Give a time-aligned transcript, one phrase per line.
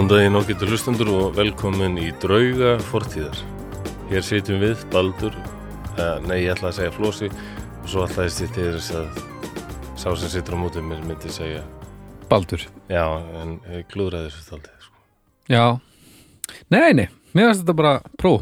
[0.00, 3.36] Góðan daginn ágættur hlustendur og velkomin í Drauga fortíðar.
[4.08, 5.34] Hér sitjum við, Baldur,
[5.98, 9.18] uh, nei ég ætla að segja Flósi og svo ætla ég sitt til þess að
[10.00, 11.60] sá sem situr á mótið mér myndi segja
[12.30, 13.02] Baldur já,
[13.42, 14.86] en ég klúðraði þessu þaldið.
[14.86, 15.04] Sko.
[15.52, 15.66] Já,
[16.72, 18.32] nei, nei, mér finnst þetta bara pró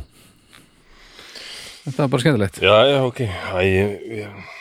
[1.88, 4.54] Þetta var bara skemmtilegt Já, já, ok, Æ, ég, ég,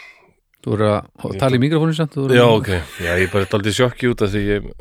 [0.66, 2.74] Þú voru að tala í mikrofónu samt já, ok,
[3.06, 4.72] já, ég er bara daldið sjokki út af því ég,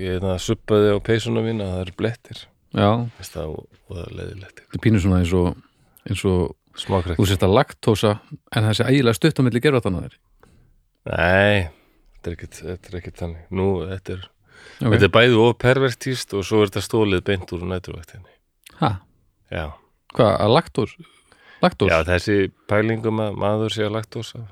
[0.00, 2.42] ég, suppaði á peysuna mín að það eru blettir.
[2.76, 2.88] Já,
[3.18, 3.50] Þess það
[3.92, 4.64] var leðilegtir.
[4.66, 5.50] þetta er pínu svona eins og
[6.06, 6.54] eins og
[7.16, 8.10] þú að laktósa
[8.52, 10.16] en það sé ægilega stutt á milli gerðvatana þér
[11.06, 11.68] Nei,
[12.16, 12.36] þetta er
[12.90, 13.44] er ekkit þannig.
[13.54, 14.24] Nú, þetta er,
[14.76, 18.32] Ok, þetta er bæði of pervertíst og svo er þetta stólið beint úr næturvæktinni.
[18.80, 18.90] ha,
[19.52, 19.70] Já.
[20.16, 20.96] hvað, að laktós
[21.62, 24.42] Laktós, Já, þessi pælingum að maður sé að laktósa.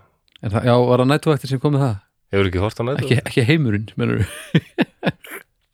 [0.40, 1.96] það, já, var það nættuvættir sem kom með það
[2.32, 3.24] Hefur ekki hort á ekki, næturvæktinni?
[3.28, 4.22] ekki heimurinn, menur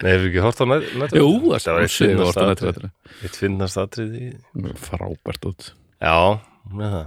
[0.01, 1.21] Nei, hefur ekki hort á næturvæktinni?
[1.21, 2.89] Jú, það var eitt finnast nættuvættir
[3.21, 4.31] Eitt finnast atrið í...
[4.89, 6.17] Frábært út Já,
[6.73, 7.07] með það.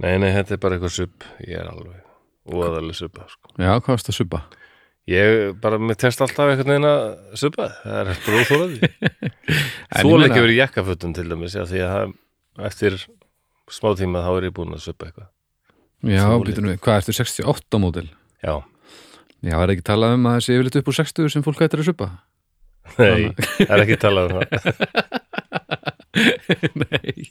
[0.00, 1.24] Nei, nei, þetta er bara eitthvað subb.
[1.44, 2.00] Ég er alveg
[2.50, 3.52] óaðalega subba, sko.
[3.60, 4.40] Já, hvað varst að subba?
[5.12, 7.04] Ég bara, mér test alltaf einhvern veginn að
[7.36, 7.68] subba.
[7.82, 8.90] Það er bara óþóraði.
[10.00, 12.14] Þú er ekki verið jakkafötum til dæmis, já, því að það,
[12.70, 12.98] eftir
[13.76, 15.30] smá tíma þá er ég búin að subba eitthvað.
[16.04, 18.08] Já, býtum við, hvað ertu 68 mótil?
[18.44, 18.54] Já,
[19.44, 21.88] Já, er ekki talað um að þessi yfirleitt upp úr 60 sem fólk hættir að
[21.90, 22.06] subba?
[22.98, 24.48] nei, það er ekki talað um það.
[26.78, 27.24] Nei,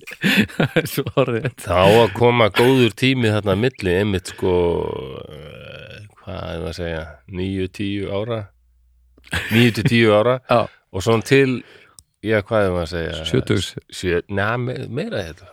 [0.58, 4.56] það er svo orðið Það á að koma góður tími þarna að milli, einmitt sko,
[5.32, 7.04] eh, hvað er það að segja,
[7.40, 8.40] 9-10 ára,
[9.54, 10.60] 9-10 ára Já.
[10.92, 11.56] og svona til,
[12.26, 13.14] já, hvað er það að segja?
[13.32, 13.70] Sjötugs.
[13.94, 15.50] Sjö, neða, me, meira þetta,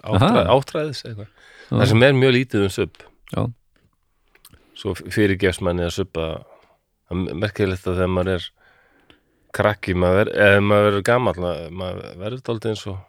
[0.56, 1.30] áttræðis eitthvað.
[1.70, 3.04] Það sem er mjög lítið um subb.
[3.30, 3.42] Já.
[4.80, 6.28] Svo fyrirgefst manni að subba,
[7.10, 8.46] það er merkilegt að þegar maður er
[9.56, 11.36] krakki, maður, ver, eða maður verður gamall,
[11.80, 13.02] maður verður dálítið eins og,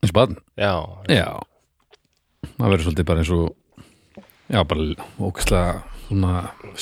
[0.00, 0.38] eins og barn?
[0.56, 0.72] Já,
[1.12, 1.28] Já,
[2.54, 3.46] það verður svolítið bara eins og
[4.46, 5.76] já, bara ókvæslega
[6.06, 6.34] svona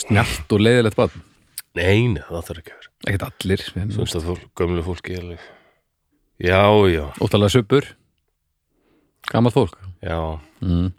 [0.05, 1.27] snjált og leiðilegt barn.
[1.75, 2.95] Nein, það þarf ekki að vera.
[3.09, 3.67] ekkert allir,
[4.29, 5.47] fólk, gömlu fólki er alveg.
[6.45, 7.89] Já, já, óttalega subbur
[9.33, 9.79] gamalt fólk.
[10.05, 10.41] Já.
[10.61, 10.93] Mm.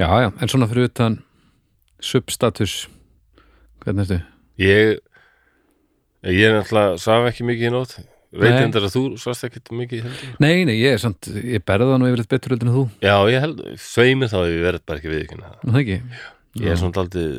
[0.00, 1.18] Já, já, en svona fyrir utan
[2.00, 2.86] substatus
[3.84, 4.22] hvernig ertu?
[4.60, 4.98] Ég
[6.24, 7.94] Ég er náttúrulega svaf ekki mikið í nótt.
[8.30, 8.62] Veit Nei.
[8.62, 12.06] endur að þú svast ekki mikið heldur Nei, nei, ég er samt, ég berða nú
[12.06, 15.10] yfirleitt betur heldur en þú, Já, ég held, sveimi þá ef ég verð bara ekki
[15.10, 15.96] við ekki nú það ekki?
[16.60, 17.32] Ég er svona daldið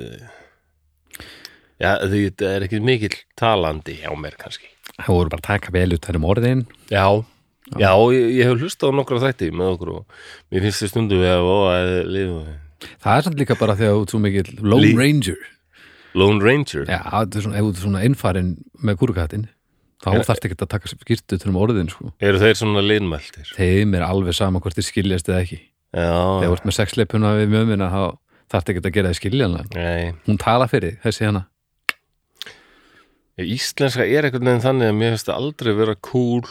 [1.81, 4.67] Já, því þetta er ekki mikill talandi hjá mér kannski.
[4.99, 6.59] Það voru bara að taka vel út þennum orðin.
[6.91, 7.40] Já, já,
[7.79, 10.03] ég, ég hef hlustað á nokkra þætti með okkur og
[10.51, 12.41] mér finnst þið stundum við að óa að lifa
[13.01, 15.37] Það er samt líka bara þegar þú ert svo mikill Lone Lí- Ranger.
[16.17, 16.85] Lone Ranger?
[16.89, 18.49] Já, þetta er svona, ef þú ert svona innfarin
[18.83, 19.45] með kúrukattin
[20.01, 20.23] þá Já.
[20.25, 22.09] þarfst ekki að taka skýrtu til um orðin sko.
[22.19, 23.51] Eru þeir svona linmæltir?
[23.55, 25.59] þeim er alveg sama hvort þið skiljast eða ekki.
[25.93, 28.01] Þegar þú Já, ert með sexleipuna við mömina þá
[28.51, 29.67] þarfst ekki að gera þið skiljanlega.
[29.77, 30.13] Nei.
[30.25, 31.45] Hún tala fyrir þig, þessi hana.
[33.41, 36.41] Íslenska er einhvern veginn þannig að mér finnst það aldrei vera cool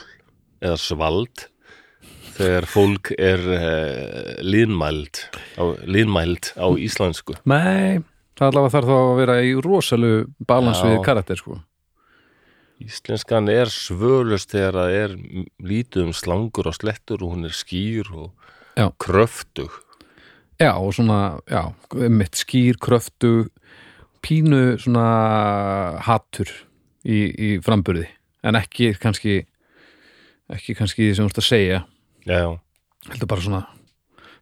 [0.60, 1.46] eða svald
[2.36, 5.24] þegar fólk er uh, linmæld
[5.60, 8.00] á, linmæld á íslensku Nei,
[8.38, 10.12] það allavega þarf þá að vera í rosalu
[10.48, 11.58] balans við karakter sko.
[12.80, 15.16] Íslenskan er svölust þegar það er
[15.60, 18.30] lítið um slangur og slettur og hún er skýr og
[18.78, 18.88] Já.
[18.96, 19.82] kröftug
[20.60, 21.72] Já, og svona, já,
[22.12, 23.48] mitt skýr kröftu
[24.20, 26.50] pínu svona hattur
[27.04, 28.06] í, í framburði
[28.44, 29.42] en ekki kannski
[30.56, 31.82] ekki kannski því sem þú ert að segja.
[32.26, 32.50] Já, já.
[33.10, 33.64] Heldur bara svona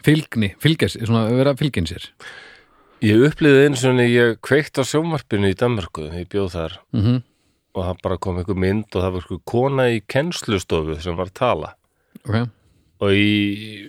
[0.06, 2.06] fylgni, fylgja sér, svona vera fylgin sér.
[3.05, 6.78] Ég upplýði einu svona ég kveikt á sjónvarpinu í Danmarku ég bjóð þar.
[6.96, 7.20] Mm
[7.78, 11.31] og það bara kom einhver mynd og það var sko kona í kennslustofu sem var
[11.31, 11.72] að tala.
[12.25, 12.49] Ok,
[13.04, 13.88] og í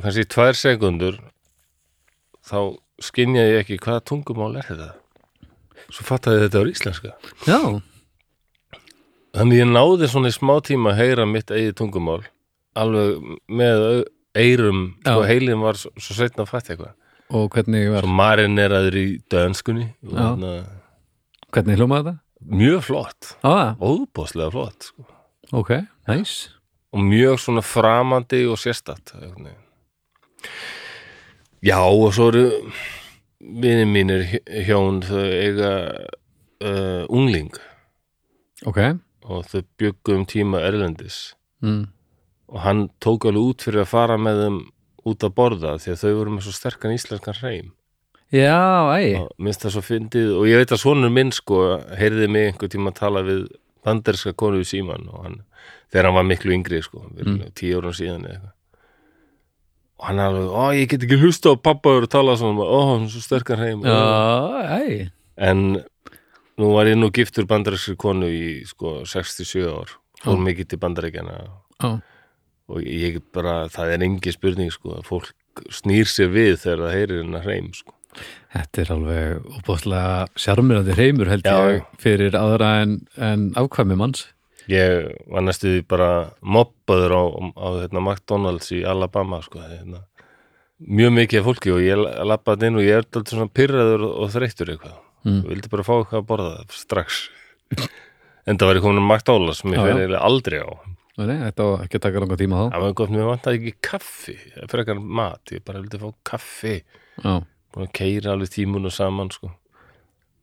[0.00, 1.18] kannski tvær sekundur
[2.46, 2.58] þá
[3.02, 4.90] skynjaði ég ekki hvaða tungumál er þetta.
[5.90, 7.14] Svo fattaði þetta var íslenska.
[7.46, 7.60] Já,
[9.36, 12.22] þannig ég náði svona í smá tíma að heyra mitt eigið tungumál
[12.76, 13.84] alveg með
[14.36, 15.14] eyrum Já.
[15.16, 16.94] og heilin var svo, svo setna að fatta eitthvað
[17.36, 20.18] og hvernig var svo marineraður í dönskunni og Já.
[20.22, 20.52] þarna,
[21.56, 22.18] hvernig hljómaði þetta?
[22.60, 25.06] mjög flott það, óbúslega flott sko.
[25.56, 25.70] ok,
[26.10, 26.34] næs
[26.96, 28.60] og mjög svona framandi og
[29.18, 29.56] veginn.
[31.64, 32.44] já og svo eru
[33.40, 35.72] vinir mínir hj- hjón þau eiga
[36.62, 37.50] uh, ungling
[38.66, 38.78] ok,
[39.26, 41.34] og þau byggu um tíma erlendis.
[41.64, 41.86] Mm.
[42.48, 44.58] og hann tók alveg út fyrir að fara með þeim
[45.10, 47.72] út að borða því að þau voru með svo sterkan íslenskan hreim.
[48.30, 51.58] Já, æ, og minnst það svo fyndið og ég veit að svonur minn sko
[51.98, 53.40] heyrði mig einhver tíma að tala við
[53.86, 55.36] banderska konu við síman og hann,
[55.90, 57.50] þegar hann var miklu yngri sko, Mm.
[57.54, 58.52] tíu árum síðan eða
[59.98, 63.06] og hann alveg, ó ég get ekki hlusta á pappa og tala svona, ó hann
[63.06, 63.96] er svo sterkar heim já,
[64.70, 65.10] æ.
[65.38, 65.82] En
[66.60, 69.90] nú var ég nú giftur banderskri konu í sko 67 ár
[70.22, 70.44] fór Já.
[70.48, 71.34] mikið til bandaríkjana
[71.82, 71.90] Já,
[72.72, 76.94] og ég bara, það er engi spurning sko, að fólk snýr sér við þegar það
[76.96, 77.92] heyrir hennar hreim sko.
[78.52, 84.24] Þetta er alveg óbúðslega sjarmirandi hreimur held Já, ég fyrir aðra en, en afkvæmi manns.
[84.72, 86.10] ég var næstu því bara
[86.42, 87.22] mobbaður á,
[87.54, 90.02] á hérna, McDonalds í Alabama sko, hérna.
[90.80, 94.72] mjög mikið fólki og ég lappaði inn og ég er alltaf svona pyrraður og þreyttur
[94.74, 95.40] eitthvað Mm.
[95.42, 97.24] og vildi bara fá eitthvað að borða strax.
[98.46, 100.70] En það ég komin að McDonalds sem ég eiginlega aldrei á.
[101.16, 102.66] Nei, þetta var ekki að taka langa tíma þá.
[102.74, 104.34] það var gott, mér vantaði ekki kaffi
[104.70, 106.74] frekar mat, ég bara vildi fá kaffi.
[107.24, 109.50] Að keira alveg tímunu saman sko.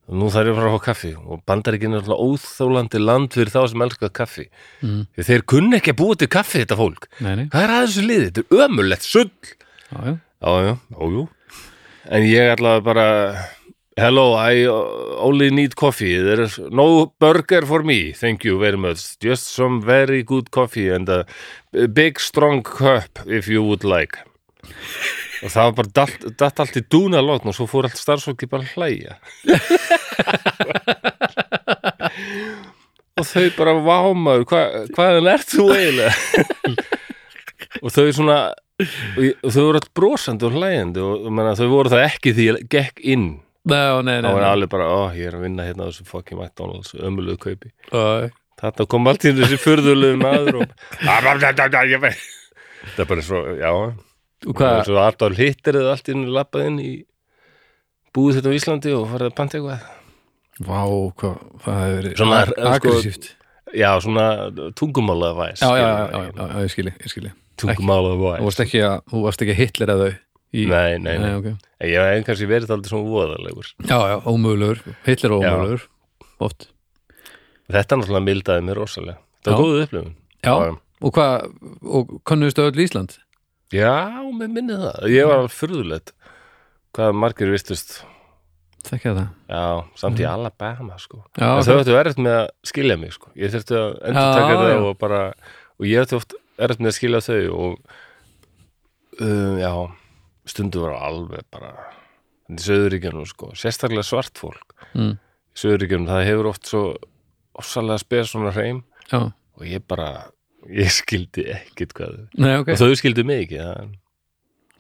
[0.04, 1.14] og nú þarf ég að fara að fá kaffi.
[1.16, 4.48] Og bandaríkinn er alltaf óþólandi land fyrir þá sem elskað kaffi.
[4.84, 5.06] Mm.
[5.16, 7.08] Þeir kunni ekki að búa til kaffi þetta fólk.
[7.24, 9.32] Nei, nei, hvað er að þessu liði, þetta er ömulegt sull.
[9.94, 10.14] Já, já.
[10.18, 11.28] já, já, já, jú.
[12.12, 13.08] En ég ætlaði bara
[13.98, 16.18] hello, I only need coffee.
[16.18, 18.12] There is no burger for me.
[18.12, 21.26] Thank you very much, just some very good coffee and a
[21.94, 24.18] big strong cup if you would like.
[25.44, 28.48] Og það var bara datt, datt allt í dúna lótn og svo fór allt starfsfólki
[28.48, 29.18] bara hlæja.
[33.20, 34.62] Og þau bara vámaður, hva,
[34.96, 36.14] hvaðan ert þú eiginlega?
[37.84, 38.38] Og þau svona
[38.80, 42.64] og, þau voru allt brosandi og hlæjandi og, menna, þau voru það ekki því ég
[42.72, 43.28] gekk inn
[43.64, 44.36] þá nei.
[44.36, 47.72] var alveg bara, ó, ég er að vinna hérna á þessu fucking McDonalds, ömulugu kaupi
[47.94, 48.32] nei.
[48.64, 50.76] Þetta kom allt í þessi furðulegu maður og
[52.84, 53.72] það er bara svo, já
[54.44, 56.94] Og er svo Adolf Hitler eða allt í henni lappað inn í
[58.14, 59.86] búið þetta á Íslandi og farið að panta eitthvað
[60.68, 60.82] vá,
[61.22, 63.30] hvað, það hefur verið sko, aggressíft.
[63.74, 64.26] Já, svona
[64.78, 67.32] tungumála væs Já, já, já, ég skilji, ég skilji.
[67.58, 68.44] Tungumála Þú væs
[69.10, 70.12] þú varst ekki að hitler að þau
[70.54, 70.66] í...
[70.70, 71.50] Nei, nei, nei, ok.
[71.90, 73.74] Ég hef kannski verið aldrei svona voðalegur.
[73.90, 75.52] Já, já, ómögulegur, Já.
[75.52, 75.86] ómögulegur,
[76.46, 76.70] oft.
[77.74, 79.20] Þetta náttúrulega mildaði mér rosalega.
[79.44, 80.16] Það var góðu upplifun.
[80.44, 80.54] Já,
[81.04, 81.46] og hvað,
[81.84, 83.18] og konnustu öll Ísland?
[83.74, 85.06] Já, mér minni það.
[85.10, 86.12] Ég var alveg furðulegt
[86.94, 88.04] Hvað margir vistust
[88.84, 89.28] Þekkja það.
[89.48, 89.66] Já,
[89.96, 91.22] samt í Alabama sko.
[91.40, 93.30] Já, En þau ættu erfitt með að skilja mig sko.
[93.40, 94.80] Ég þurfti að endur taka það já.
[94.84, 95.22] og bara
[95.80, 97.78] Og ég ætti oft erfitt með að skilja þau Og
[99.24, 99.72] um, Já,
[100.50, 101.72] stundu var alveg bara
[102.52, 105.16] er söðuríkjunum sko Sérstaklega svart fólk Mm.
[105.56, 106.84] Í söðuríkjunum það hefur oft svo
[107.58, 110.26] Ofsalega spes svona hreim Já, Og ég bara,
[110.70, 113.92] ég skildi ekkit hvað nei, ok, Og þau skildu mig ekki það,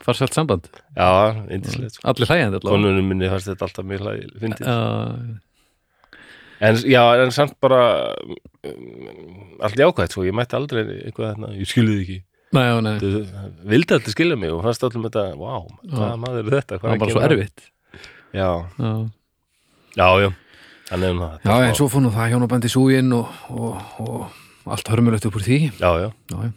[0.03, 0.65] farsalt samband.
[0.97, 1.07] Já,
[1.53, 2.03] indislegt sko.
[2.11, 2.73] Allir hlægjandi allavega.
[2.75, 4.67] Konunum minni fannst þetta alltaf mjög hlæg fyndið.
[4.67, 5.39] Já,
[6.63, 8.13] En já, en samt bara
[8.63, 12.17] um, allt jákvæmt svo, ég mætti aldrei eitthvað þarna, ég skilði ekki
[12.53, 13.43] nei, já, nei, Þau
[13.73, 15.53] vildi aldrei skilja mig og fannst allum þetta, vá,
[15.93, 16.79] hvaða maður er þetta?
[16.79, 17.65] Það var bara svo erfitt.
[18.33, 18.93] Já, Já,
[19.97, 20.29] já, já.
[20.89, 21.33] Þannig um það.
[21.47, 25.45] Já en svo fór nú það hjónabandi súginn og, og, og allt hörmulegt upp úr
[25.45, 25.59] því.
[25.79, 26.51] Já, já, Já, já.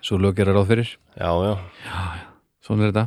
[0.00, 0.92] Svo lög gerir ráð fyrir.
[1.20, 1.54] já, já.
[2.64, 3.04] Svona er þetta.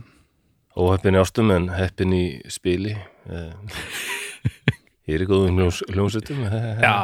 [0.77, 2.93] Óheppin í ástum en heppin í spili.
[5.03, 5.57] Ég er í góðum
[5.91, 6.45] hljómsutum
[6.79, 6.95] Já.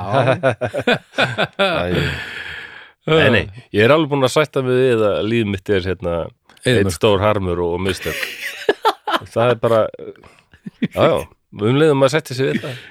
[1.60, 2.00] Æ,
[3.08, 6.16] Nei, nei, ég er alveg búin að sætta mig við að líf mitt er hérna
[6.66, 6.94] Eyðimörk.
[6.98, 8.18] stór harmur og mistök
[9.34, 9.80] það er bara
[10.84, 11.14] já, já,
[11.56, 12.82] umleiðum að setja sig við það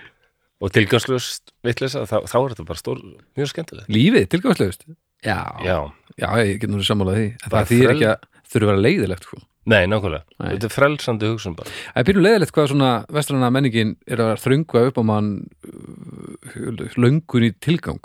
[0.59, 3.03] og tilgangslust vitleysa, þá, þá er þetta bara stór
[3.39, 4.89] mjög skemmtilegt Lífið, tilgangslöfust.
[5.23, 5.77] Já, já,
[6.19, 7.29] já, ég get nú sammálað því.
[7.45, 9.39] Bara það þýðir frel- ekki að þurfi að vera leiðilegt, sko.
[9.69, 10.49] nei, nákvæmlega Nei.
[10.57, 14.35] þetta er frelsandi hugsun bara Það er pínu leiðilegt hvað svona vestrana menningin er að
[14.43, 15.31] þröngva upp á mann
[15.69, 18.01] uh, löngun í tilgang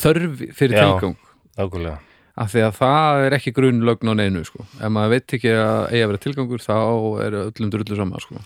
[0.00, 1.16] þörf fyrir tilgang.
[1.56, 1.98] nákvæmlega,
[2.36, 4.66] af því að það er ekki grunn lögn á neinu sko.
[4.80, 6.78] ef maður veit ekki að eiga að vera tilgangur þá
[7.26, 8.42] er öllum drullu saman sko.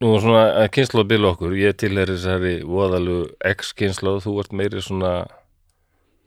[0.00, 1.56] nú er svona að kynslu að bila okkur.
[1.60, 5.14] Ég til er þessari voðalu X-kynslu, þú ert meiri svona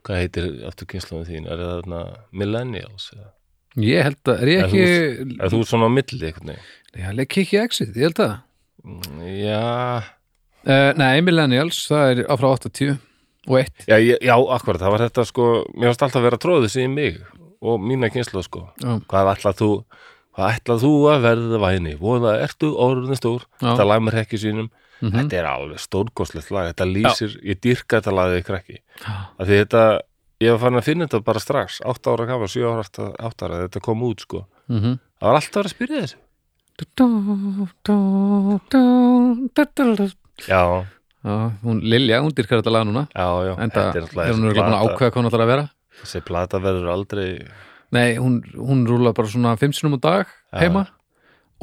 [0.04, 2.02] hvað heitir aftur kynsluðum þín, er það þarna
[2.36, 3.30] millennials eða,
[3.82, 4.82] ég held að, er ég ekki
[5.40, 6.74] eða þú ert svona á milli einhvern veginn?
[6.94, 8.34] Ég leik ekki exit, ég held að
[8.84, 10.04] Mm, já,
[10.68, 12.98] uh, nei, millennials, það er á frá 80
[13.48, 16.70] og 1 Já, já, akkurat, það var þetta sko mér varst alltaf að vera tróðið
[16.74, 17.20] sig í mig
[17.64, 18.70] og mína kynslu sko.
[18.84, 19.00] Já.
[19.08, 19.70] hvað ætlað þú
[20.84, 21.94] þú að verða væni?
[22.00, 23.46] Voða, ertu orðin stór?
[23.60, 23.68] Já.
[23.74, 24.70] þetta lag með hrekki sínum.
[25.04, 25.18] Mhm.
[25.20, 29.82] þetta er alveg stórkostlegt lag, þetta lýsir ég dýrka þetta lagið krekki af því þetta,
[30.40, 32.86] ég var farin að finna þetta bara strax 8 ára kafa, 7 ára
[33.20, 34.46] 8 ára, þetta kom út sko.
[34.70, 35.00] Mhm.
[35.20, 36.20] það var alltaf að spyrja þessu.
[40.48, 40.62] Já,
[41.24, 43.06] Já, hún Lilja, hún dyrkar þetta lag núna.
[43.14, 45.68] Já, já Enda Þetta er hún búin að ákveða hvað hún ætlar að vera.
[46.02, 47.30] Þessi plata verður aldrei
[47.94, 50.88] Nei, hún, hún rúla bara svona fimm sinum á dag heima.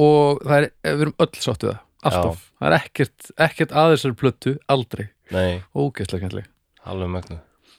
[0.00, 1.83] Og það er, við erum öll sátt við það.
[2.00, 6.47] Alltaf, það er ekkert, ekkert aðeinsar plötu, aldrei, Nei, ógeðslega kennli
[6.88, 7.38] alveg megnu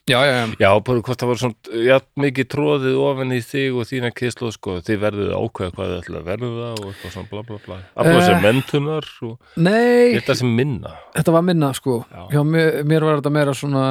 [0.10, 3.75] Já, já, já, Já, bara hvort það var svona já, mikið tróðið ofan í þig
[3.77, 7.13] og þína kynslu sko, þið verðuð að ákveða hvað þið ætla að verða og eitthvað
[7.13, 7.77] svona bla bla bla.
[7.96, 8.25] Afla Eh.
[8.25, 10.15] sem mentunar og nei.
[10.17, 10.96] Þetta sem minna.
[11.15, 12.00] Þetta var minna sko.
[12.12, 12.24] Já.
[12.34, 13.86] Já, mér, mér var þetta meira svona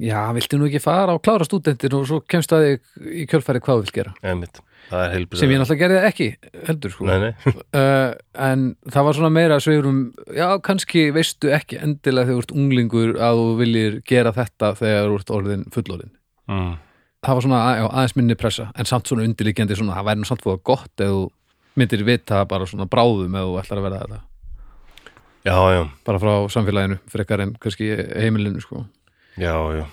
[0.00, 3.62] já, viltu nú ekki fara og klára stúdentin og svo kemst að þig í kjölfæri
[3.62, 4.14] hvað þú vilt gera?
[4.22, 4.60] Einmitt.
[4.90, 6.28] Það er heilbrið sem ég náttúrulega gerði ekki
[6.66, 7.06] heldur sko.
[7.08, 7.32] Nei, nei,
[7.78, 8.14] uh,
[8.48, 10.00] en það var svona meira sveigurum,
[10.36, 15.12] já, kannski veistu ekki endilega þegar þú ert unglingur að þú viljir gera þetta þegar
[15.12, 16.12] þú ert orðin fullorðin
[16.50, 16.72] mm.
[17.26, 20.28] það var svona já, aðeins minni pressa en samt svona undirliggjandi svona, það væri nú
[20.28, 21.22] samt fóða gott ef þú
[21.78, 24.24] myndir vita bara svona bráðum ef þú ætlar að verða þetta.
[25.42, 28.84] Já, já, bara frá samfélaginu, frekar en kannski heimilinu sko
[29.38, 29.84] já, já.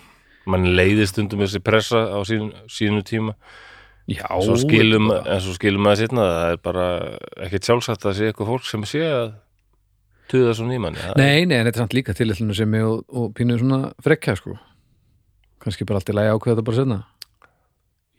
[0.50, 3.36] Man leiðist stundum þessi pressa á sín, sínu tíma.
[4.10, 6.86] Já, svo skilum, en svo skilum maður sérna það er bara
[7.46, 9.28] ekkert sjálfsagt að sé eitthvað fólk sem sé að
[10.32, 13.28] tuða svo nýmanni nei, nei, en þetta er samt líka tilillinu sem ég og, og
[13.38, 14.56] pínu svona frekja sko.
[15.62, 17.00] Kannski bara allt í lagi ákveða þetta bara senna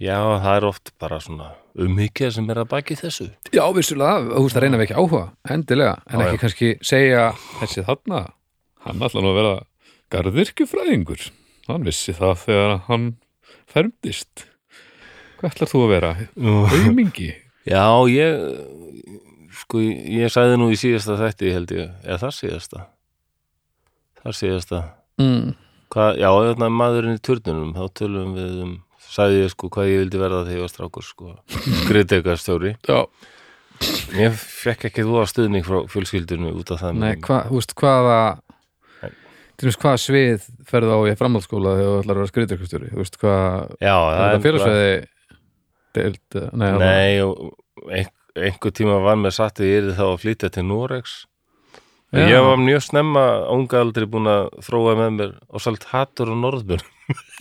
[0.01, 1.49] Já, það er oft bara svona
[1.81, 3.27] umhyggja sem er að baki þessu.
[3.53, 5.25] Já, vissulega, þú veist að reyna við ekki áhuga
[5.57, 6.43] endilega, en Já, ekki já.
[6.45, 7.27] kannski segja
[7.59, 8.23] þessi þarna
[8.87, 9.53] hann ætla nú að vera
[10.13, 11.29] garðirkjufræðingur
[11.71, 13.09] hann vissi það þegar hann
[13.71, 14.47] fermdist.
[15.41, 16.13] Hvað ætlar þú að vera?
[16.41, 17.31] Aumingi?
[17.69, 18.41] Já, ég
[19.61, 22.87] sko, ég sagði nú í síðasta þætti held ég, eða það síðasta?
[24.21, 24.81] Það síðasta.
[25.21, 25.51] Mm.
[25.93, 28.77] hvað, já, þarna maðurinn í turnunum þá tölum við um,
[29.11, 31.33] sagði ég sko hvað ég vildi verða þegar ég var strákur sko,
[31.83, 33.01] skriðdegarstjóri Já,
[34.17, 37.77] ég fekk ekki þú að stuðning frá fjölskyldinu út af það nei, hvað, þú veist,
[37.83, 38.17] hvaða
[39.61, 43.01] Til þess hvaða svið ferðu á í framhaldsskóla þegar þú ætlar að vera skriðdirkustjóri þú
[43.03, 44.95] veist, hvað, já, er það það félagsveði
[45.99, 48.09] deild, nei, Nei, og ein,
[48.47, 51.19] einhver tíma var mér satt að ég er þá að flytja til Noregs.
[52.11, 52.25] Já.
[52.27, 56.41] Ég var mjög snemma unga aldrei búin að þróa með mér og salt hattur og
[56.43, 56.89] norðbjörn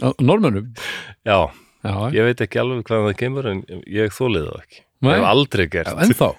[0.05, 0.67] á Normönnum
[1.25, 1.39] Já,
[1.81, 4.83] Já, ég veit ekki alveg hvaðan það kemur en ég þólið það ekki.
[5.07, 5.95] Ég hef aldrei gert.
[6.05, 6.29] Ennþá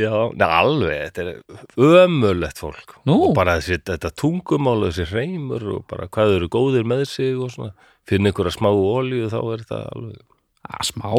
[0.00, 3.18] Já, neða alveg þetta er ömulegt fólk Nú.
[3.28, 7.36] og bara þessi, þetta tungumál og þessi reymur og bara hvað eru góðir með sig
[7.36, 7.74] og svona,
[8.10, 10.24] ykkur að smá olíu þá er þetta alveg
[10.66, 11.10] að smá,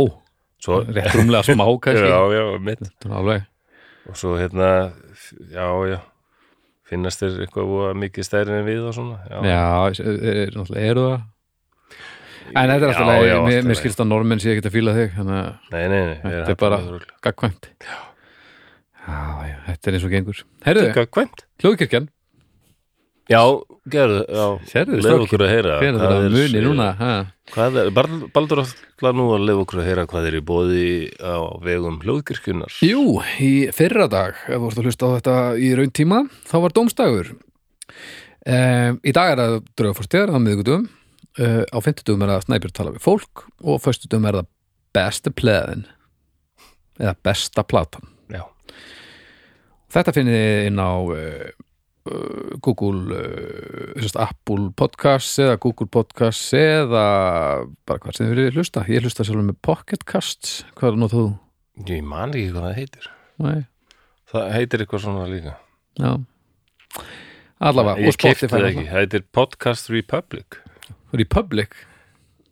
[0.63, 3.47] svo, rétt rúmlega smá kannski Já, já, mitt er
[4.07, 4.91] og svo hérna
[5.51, 5.99] já, já
[6.87, 9.63] finnast þér eitthvað mikið stærri en við og svona já, Já,
[10.03, 11.25] er, náttúrulega eru það
[12.55, 14.67] En þetta er alltaf Já, leið, já, allt í mér, skilst að normenn sé ekki
[14.69, 16.81] að fíla þig þannig að nei, nei, nei, Þetta er bara-
[17.27, 17.71] gagkvæmt
[19.07, 20.39] Já, já, þetta er eins og gengur.
[20.67, 22.07] Herðu, gagkvæmt hljóðkirkjan,
[23.31, 23.39] já,
[23.91, 24.45] gerðu, já.
[24.71, 26.87] Sérðu leif okkur að heyra er hvað þetta muni núna?
[26.99, 27.13] Ha?
[27.53, 30.85] hvað er, Bal- Baldur ætla nú að leif okkur að heyra hvað er í bóði
[31.23, 33.03] á vegum hljóðkirkjunar Jú,
[33.39, 36.75] í fyrra dag ef þú ert að hlusta á þetta í raun tíma þá var
[36.75, 40.87] dómstagur um, Í dag er það draugaforstíðar á miðgutum
[41.41, 44.51] uh, á fimmtudugum er það snæpjur tala við fólk og föstudugum er það
[44.97, 45.85] besta pleðin
[46.97, 48.43] eða besta platan já,
[49.93, 51.49] Þetta finnið þið inn á uh,
[52.63, 57.03] Google uh, Apple Podcasts eða Google Podcasts eða
[57.87, 58.83] bara hvað sem þið verið hlusta.
[58.91, 60.61] Ég hlusta sjálfur með Pocket Casts.
[60.77, 61.27] Hvað er notað þú?
[61.85, 63.09] ég man ekki hvað það heitir.
[63.43, 63.57] Nei,
[64.31, 65.55] það heitir eitthvað svona líka.
[65.97, 66.11] Já.
[67.67, 70.59] Allavega, ég Spotify það ekki, það heitir Podcast Republic
[71.13, 71.75] Republic,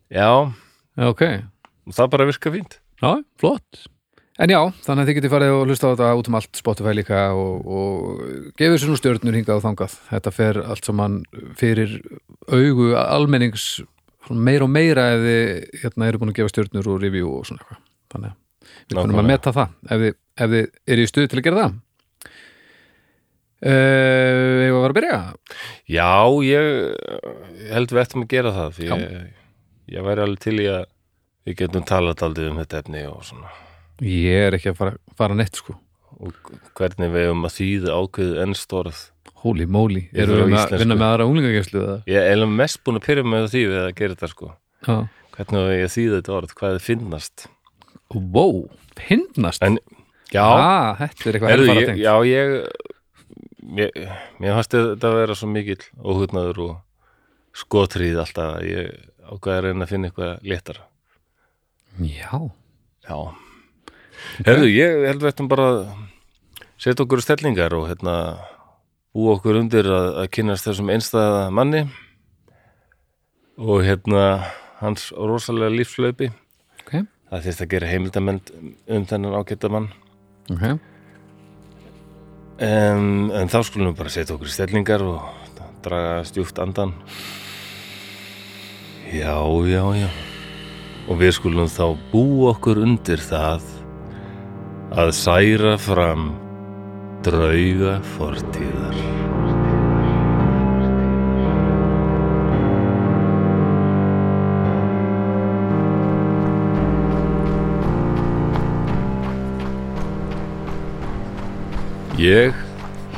[0.10, 0.30] já,
[0.96, 1.24] já ok.
[1.92, 2.80] Það bara virka fínt.
[3.02, 3.84] Já, flott.
[4.40, 6.94] En já, þannig að þið getið farið og hlusta á þetta út um allt Spotify
[6.98, 8.24] líka og, og
[8.60, 9.94] gefið sér nú stjörnur hingað og þangað.
[10.10, 11.20] Þetta fer allt saman
[11.56, 11.94] fyrir
[12.52, 13.68] augu almennings
[14.32, 17.64] meira og meira ef þið hérna, eru búin að gefa stjörnur og review og svona
[17.64, 17.82] eitthvað.
[18.16, 18.42] Þannig að
[18.76, 19.32] við kunum að Nákvæmlega.
[19.32, 21.78] meta það ef þið, ef þið eru í stuð til að gera það
[23.66, 25.20] Ég var að byrja?
[25.90, 26.12] Já,
[26.46, 29.16] ég held við ættum að gera það ég,
[29.96, 30.86] ég væri alveg til í að
[31.46, 33.08] við getum talað aldrei um þetta efni
[34.06, 35.78] Ég er ekki að fara, fara neitt sko.
[36.20, 39.04] Og hvernig við um að þýða ákveðið ennstorð.
[39.46, 41.98] Holy moly, eru við að vinna með aðra unglingageslu eða?
[42.10, 44.48] Ég er mest búin að pyrja með því við að gera þetta sko.
[44.86, 44.96] Já,
[45.36, 47.46] hvernig að þýða þetta orð, hvað þið finnast
[48.14, 48.66] wow,
[49.08, 49.78] hindnast En,
[50.34, 52.54] já, ah, þetta er eitthvað helfara ég, já, ég,
[53.80, 53.96] ég
[54.42, 56.76] mér fannst þetta að vera svo mikill óhugnaður og
[57.56, 58.92] skotrýð alltaf ég
[59.26, 60.86] ákveða að reyna að finna eitthvað léttara.
[62.04, 62.40] Já,
[63.06, 63.18] Já,
[64.42, 65.82] Herðu, ég held við ættum bara að
[66.82, 68.16] setja okkur stellingar og hérna
[69.14, 71.84] búa okkur undir að, að kynast þessum einstæða manni
[73.62, 74.24] og hérna
[74.82, 76.32] hans rosalega lífslaupi.
[76.82, 76.98] Ok,
[77.30, 79.92] það þýrst að gera heimildamend um þennan ágæta mann.
[80.50, 80.66] Ok
[82.60, 85.24] en, en þá skulum við bara setja okkur stellingar og
[85.86, 86.96] draga stjúft andan.
[89.14, 89.38] Já,
[89.70, 90.10] já, já.
[91.06, 93.68] Og við skulum þá búa okkur undir það
[94.96, 96.32] að særa fram
[97.26, 99.45] drauga fortíðar
[112.16, 112.54] Ég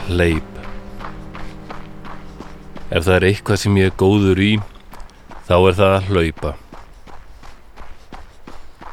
[0.07, 0.55] hleyp.
[2.89, 4.53] Ef það er eitthvað sem ég er góður í,
[5.45, 6.53] þá er það að hlaupa.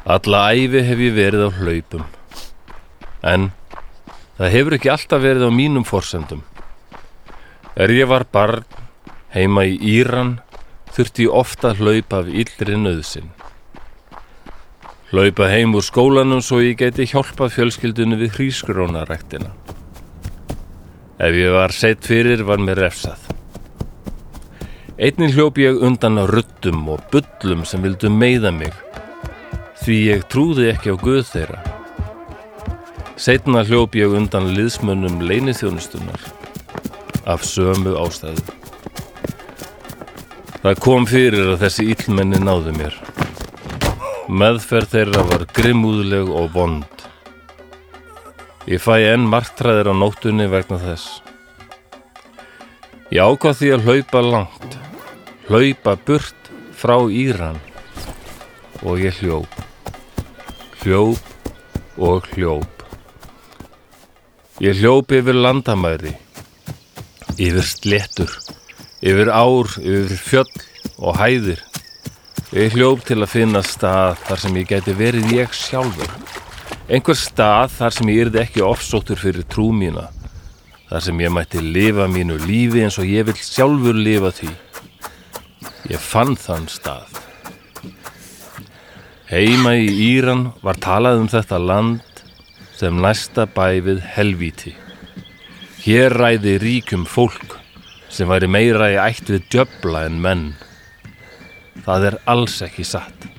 [0.05, 2.03] Alla æfi hef ég verið á hlaupum.
[3.25, 3.47] En
[4.37, 6.43] það hefur ekki alltaf verið á mínum forsendum.
[7.73, 8.61] Er ég var barn
[9.33, 10.35] heima í Íran,
[10.93, 13.33] þurfti ég ofta að hlaupa af illri nöðsinn.
[15.09, 19.49] Hlaupa heim úr skólanum svo ég geti hjálpað fjölskyldunni við hrískrónaræktina.
[21.15, 23.21] Ef ég var seitt fyrir var mér refsað.
[24.99, 28.73] Einnig hljóp ég undan á ruttum og bullum sem vildu meiða mig,
[29.79, 31.61] því ég trúði ekki á guð þeirra.
[33.15, 36.19] Seitna hljóp ég undan liðsmönnum leinithjónustunar,
[37.23, 38.43] af sömu ástæðu.
[40.65, 42.99] Það kom fyrir að þessi illmenni náðu mér.
[44.27, 46.94] Meðferð þeirra var grimmúðleg og vond.
[48.65, 51.19] Ég fæ enn margtræðir á nóttunni vegna þess.
[53.13, 54.77] Ég ákvað því að hlaupa langt,
[55.45, 57.59] hlaupa burt frá Íran
[58.81, 59.59] og ég hljóp,
[60.81, 62.81] hljóp og hljóp.
[64.65, 66.15] Ég hljóp yfir landamæri,
[67.37, 68.33] yfir sléttur,
[69.05, 70.65] yfir ár, yfir fjöll
[70.97, 71.61] og hæðir.
[72.49, 76.17] Ég hljóp til að finna stað þar sem ég geti verið ég sjálfur.
[76.85, 80.03] Einhver stað þar sem ég yrði ekki ofsóttur fyrir trú mína.
[80.85, 84.51] Þar sem ég mætti lifa mínu lífi eins og ég vil sjálfur lifa því.
[85.89, 87.09] Ég fann þann stað.
[89.31, 92.21] Heima í Íran var talað um þetta land
[92.77, 94.75] sem næsta bæ við helvíti.
[95.81, 97.57] Hér ræði ríkum fólk
[98.13, 100.51] sem væri meira í ætt við djöbla en menn.
[101.81, 103.34] Það er alls ekki satt.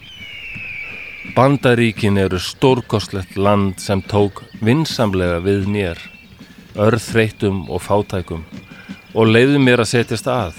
[1.37, 5.99] Bandaríkin eru stórkostlegt land sem tók vinsamlega við mér,
[6.81, 8.46] örþreytum og fátækum
[9.12, 10.57] og leiði mér að setjast að.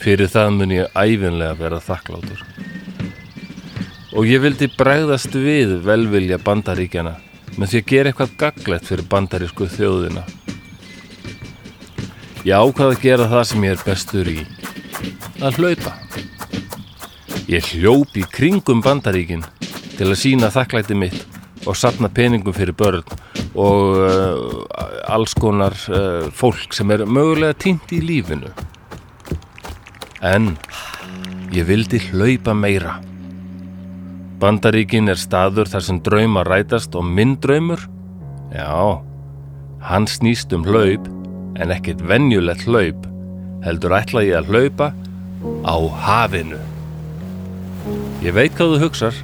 [0.00, 2.40] Fyrir það mun ég æfinlega vera þakklátur.
[4.16, 7.18] Og ég vildi bregðast við velvilja bandaríkjana
[7.58, 10.24] með því að gera eitthvað gaglegt fyrir bandarísku þjóðina.
[12.48, 14.38] Ég ákvaði að gera það sem ég er bestur í,
[15.44, 15.98] að hlaupa.
[17.50, 19.42] Ég hljóp í kringum bandaríkin
[19.96, 23.02] til að sína þakklæti mitt og sapna peningum fyrir börn
[23.58, 28.50] og uh, alls konar uh, fólk sem er mögulega týnt í lífinu.
[30.22, 30.54] En
[31.54, 33.00] ég vildi hlaupa meira.
[34.42, 37.82] Bandaríkin er staður þar sem drauma rætast og minn draumur,
[38.54, 39.02] já,
[39.86, 41.06] hann snýst um hlaup
[41.58, 43.06] en ekkert venjulegt hlaup,
[43.66, 44.92] heldur ætla ég að hlaupa
[45.66, 45.76] á
[46.06, 46.71] hafinu.
[48.22, 49.16] Ég veit hvað þú hugsar.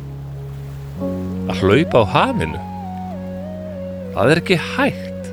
[1.47, 2.59] Að hlaupa á hafinu?
[4.17, 5.29] Það er ekki hægt.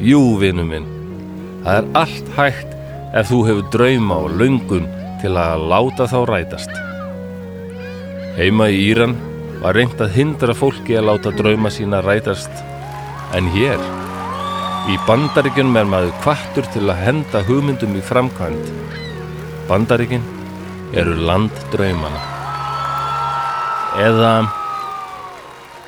[0.00, 0.86] Jú, vinnu minn.
[1.66, 2.72] Það er allt hægt
[3.20, 4.86] ef þú hefur drauma og löngun
[5.20, 6.72] til að láta þá rætast.
[8.38, 9.12] Heima í Íran
[9.60, 12.64] var reynd að hindra fólki að láta drauma sína rætast.
[13.36, 13.84] En hér,
[14.88, 18.72] í bandaríkjunum er maður kvartur til að henda hugmyndum í framkvæmt.
[19.68, 20.24] Bandaríkin
[20.96, 22.37] eru land draumana.
[23.98, 24.32] Eða,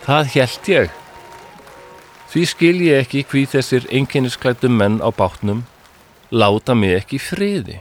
[0.07, 0.97] það held ég.
[2.31, 5.65] Því skil ég ekki hví þessir einkennisklættu menn á bátnum
[6.31, 7.81] láta mig ekki friði.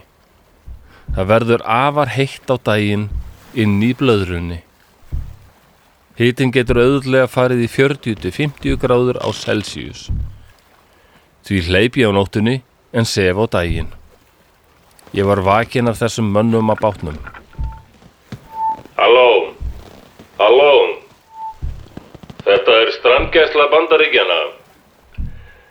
[1.14, 3.08] Það verður afar heitt á daginn
[3.54, 4.60] inn í blöðrunni.
[6.18, 10.08] Hitin getur auðvitað farið í 40-50 gráður á Celsius.
[11.46, 12.60] Því hleyp ég á nóttunni
[12.92, 13.88] en sef á daginn.
[15.16, 17.16] Ég var vakin af þessum mönnum á bátnum.
[18.98, 19.54] Halló,
[20.38, 20.72] halló,
[22.44, 22.76] þetta
[23.30, 24.38] strandgæsla bandaríkjana.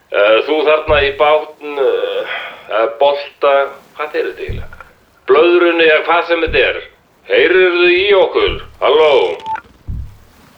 [0.09, 3.51] Uh, þú þarna í bátn, uh, bolta,
[3.97, 4.85] hvað er þetta eiginlega?
[5.29, 6.79] Blöðrunni eða hvað sem þetta er.
[7.29, 9.11] Heyrir þau í okkur, halló.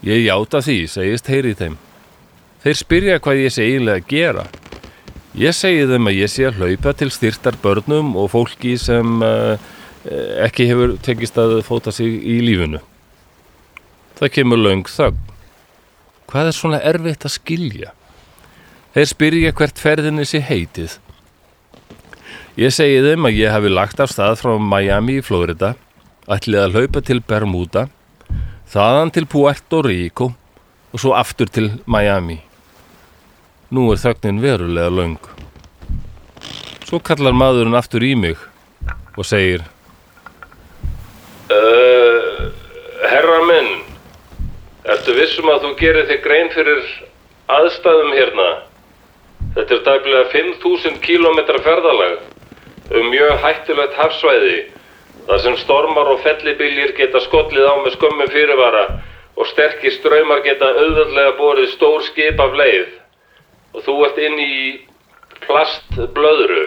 [0.08, 1.76] Ég játa því, segist heyri þeim.
[2.64, 4.46] Þeir spyrja hvað ég sé eiginlega að gera.
[5.42, 9.58] Ég segi þeim að ég sé að hlaupa til styrtar börnum og fólki sem uh,
[10.46, 12.80] ekki hefur tekist að fóta sig í lífinu.
[14.22, 15.31] Það kemur löng þögn.
[16.32, 17.90] Hvað er svona erfitt að skilja?
[18.96, 20.94] Þeir spyrja hvert ferðinni sé heitið.
[22.60, 25.74] Ég segi þeim að ég hafi lagt af stað frá Miami í Florida,
[26.32, 27.86] ætlið að hlaupa til Bermuda,
[28.72, 30.32] þaðan til Puerto Rico
[30.92, 32.40] og svo aftur til Miami.
[33.72, 35.20] Nú er þögnin verulega löng.
[36.88, 38.40] Svo kallar maðurinn aftur í mig
[39.16, 39.64] og segir
[41.52, 42.52] uh,
[43.04, 43.72] Herra minn,
[44.90, 46.84] ertu vissum að þú gerir þig grein fyrir
[47.52, 48.50] aðstæðum hérna?
[49.56, 52.20] Þetta er dæflega 5.000 km ferðalag
[52.98, 54.58] um mjög hættulegt hafsvæði
[55.28, 58.86] þar sem stormar og fellibiljir geta skollið á með skömmum fyrirvara
[59.38, 62.90] og sterkir ströymar geta auðvöldlega borið stór skip af leið
[63.76, 64.58] og þú ert inn í
[65.46, 66.66] plastblöðru.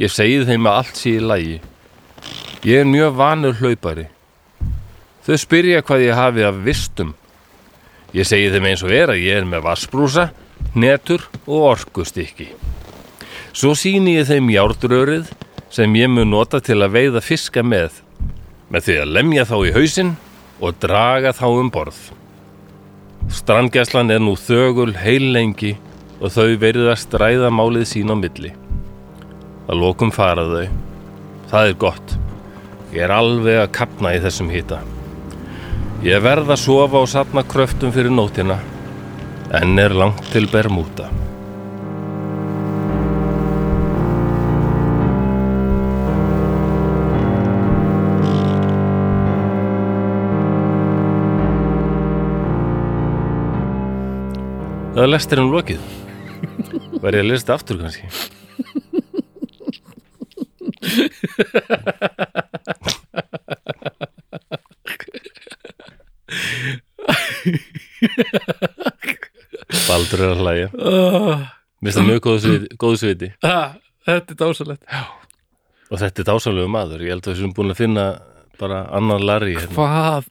[0.00, 1.60] Ég segi þeim að allt sé í lagi.
[2.64, 4.06] Ég er mjög vanur hlaupari.
[5.22, 7.12] Þau spyrja hvað ég hafi af vistum.
[8.12, 10.30] Ég segi þeim eins og er að ég er með vassbrúsa,
[10.74, 12.48] netur og orkustykki.
[13.54, 15.30] Svo síni ég þeim járdrörið
[15.72, 17.94] sem ég mun nota til að veiða fiska með,
[18.72, 20.12] með því að lemja þá í hausinn
[20.60, 22.00] og draga þá um borð.
[23.32, 25.76] Strandgæslan er nú þögul heil lengi
[26.18, 28.50] og þau verið að stræða málið sín á milli.
[29.70, 30.66] Að lokum fara þau.
[31.52, 32.16] Það er gott.
[32.92, 34.80] Ég er alveg að kapna í þessum hýta.
[36.02, 38.56] Ég verð að sofa og sapna kröftum fyrir nótina,
[39.54, 41.06] en er langt til Bermuda.
[54.90, 55.86] Það er lestirinn lokið.
[56.98, 58.10] Verði ég að lesta aftur kannski?
[69.88, 70.68] Baldur er að hlæja.
[70.74, 71.46] uh,
[71.82, 73.32] Mér finnst það mjög góðu góðu sviti.
[73.46, 73.72] ah,
[74.06, 74.84] Þetta er dásalegt
[75.92, 77.02] Og þetta er dásamlegu maður.
[77.04, 78.04] Ég held að við sem búin að finna
[78.58, 79.74] bara annan Larry hérna.
[79.76, 80.28] Hvað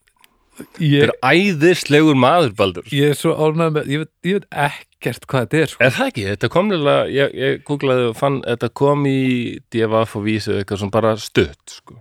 [0.62, 2.84] Þetta ég, er æðislegur maður, Baldur.
[2.93, 5.84] ég er svo ánægð með ég veit, ég veit ekkert hvað þetta er sko.
[5.88, 6.25] Er það ekki?
[6.32, 9.21] Þetta kom nefnilega, ég, ég googlaði og fann, þetta kom í
[9.73, 11.97] DFF og vísu eitthvað svona bara stutt, sko.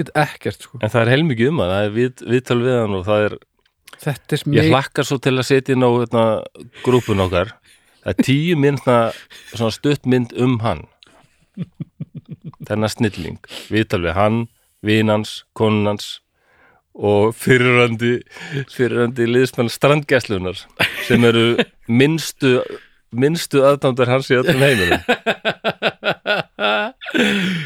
[0.00, 0.80] Ég veit ekkert sko.
[0.82, 3.36] En það er heilmikið um hann, það er við, viðtal við hann og það er,
[4.02, 6.24] Þetta er ég hlakkar svo til að setja inn á hérna,
[6.84, 7.54] grúpun okkar.
[8.06, 9.10] Er tíu myndna,
[9.52, 10.84] svona stutt mynd um hann.
[12.68, 13.40] Þennar snilling.
[13.72, 14.38] Viðtal við hann,
[14.86, 16.20] vinans, konunans
[16.96, 18.20] og fyrirrandi,
[18.72, 20.62] fyrirrandi liðsmenn strandgæslunar
[21.04, 22.60] sem eru minnstu,
[23.12, 25.00] minnstu aðdándar hans í öllum heiminum.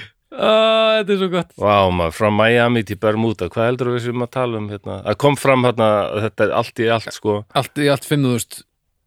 [0.41, 4.25] ah, Þetta er svo gott Vá maður, frá Miami til Bermuda, hvað heldur við sem
[4.27, 4.99] að tala um hérna?
[5.07, 5.89] Það kom fram hérna,
[6.27, 7.39] þetta er allt í allt sko.
[7.61, 8.63] Allt í allt 5.000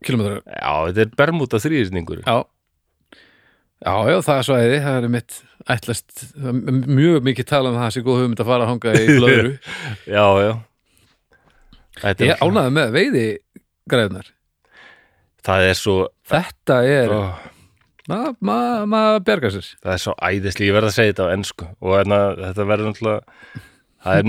[0.06, 2.24] kilometrar Já, þetta er Bermuda þrýðisningur.
[2.28, 2.38] Já
[3.84, 5.38] Já, já, það er svæði, það er mitt
[5.74, 6.22] ætlast,
[6.88, 9.52] mjög mikið tala um það sé góð hugmynd að fara að hanga í blöðru
[10.16, 10.54] Já, já.
[12.00, 13.26] Þetta Ég ánaði með veiði
[13.92, 14.30] græðunar
[15.44, 15.96] Það er svo,
[16.32, 17.22] Þetta er, ó,
[18.10, 18.58] maður ma,
[18.90, 19.68] ma bergar sér.
[19.84, 22.90] Það er svo æðisli, ég verð að segja þetta á ennsku og hérna, þetta verður
[22.90, 23.22] náttúrulega,
[24.04, 24.24] það er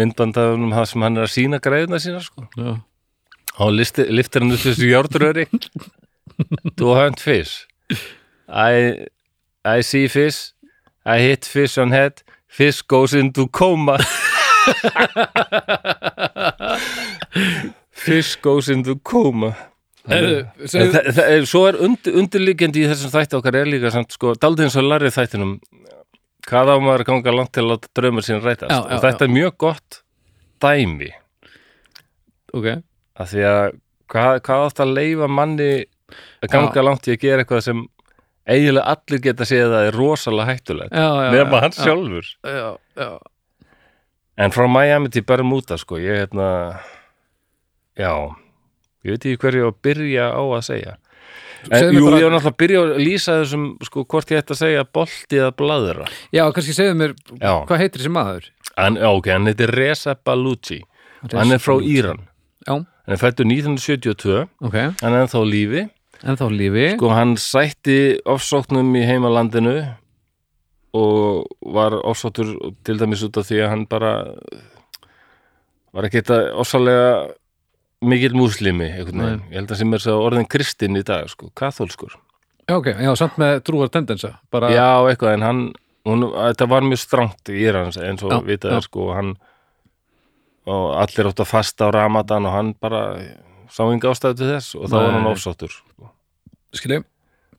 [0.00, 2.40] myndbandað um það sem hann er að sína græðuna sína sko.
[3.58, 5.44] Og listi, liftir hann upp þessu járnröri.
[6.78, 7.54] Do hunt fish.
[8.46, 9.08] I,
[9.64, 10.52] I see fish.
[11.04, 12.22] I hit fish on head.
[12.46, 13.98] Fish goes into coma.
[17.90, 19.56] Fish goes into coma
[20.08, 24.78] Er, Svo er undir, undirliggjandi í þessum þætti okkar er líka samt, sko, daldið eins
[24.80, 25.52] og larrið þættinum.
[26.48, 28.72] Hvað á maður að ganga langt til að láta draumur sín rætast?
[28.72, 30.00] Já, já, og þetta er mjög gott
[30.64, 31.10] dæmi.
[32.56, 32.68] Ok.
[33.18, 33.60] Af því að
[34.08, 35.70] hvað, hvað átt að leifa manni
[36.40, 37.82] að ganga langt í að gera eitthvað sem
[38.48, 40.94] eiginlega allir geta séð að það er rosalega hættulegt?
[40.96, 42.30] Já, já, nema já, hann sjálfur.
[42.48, 43.10] Já, já.
[44.38, 46.48] en frá Miami til Bermuda sko ég hérna
[47.98, 48.12] já,
[49.08, 50.94] ég veit ekki hverju að byrja á að segja.
[51.74, 54.54] En jú, bara- ég var náttúrulega að byrja að lýsa þessum sko hvort ég ætti
[54.54, 58.44] að segja bolti eða bladra já, kannski segðu mér já, hvað heitir þessi maður?
[58.78, 60.78] Já, ok, hann heitir Reza Baluchi
[61.32, 62.20] hann er frá Íran.
[62.62, 65.82] Já, hann er fættur 1972 ok, hann er ennþá lífi.
[66.22, 66.86] En þá lífi.
[66.96, 69.74] Sko hann sætti ofsóknum í heimalandinu
[70.94, 72.54] og var ofsóttur
[72.86, 74.12] til dæmis út af því að hann bara
[75.94, 77.10] var ekki þetta ósalega
[78.04, 82.16] mikill múslimi ég held að sem er orðin kristinn í dag, sko, kathólskur
[82.68, 85.60] Já, ok, já, samt með trúar tendensa bara, Já, eitthvað, en hann
[86.08, 89.36] hún, þetta var mjög strangt í Írans eins og vitað sko, hann
[90.68, 93.02] og allir áttu að fasta á Ramadan og hann bara
[93.72, 95.32] sá enga ástæðu til þess og þá var hann Nei.
[95.32, 96.12] ofsáttur sko.
[96.76, 97.02] skilji.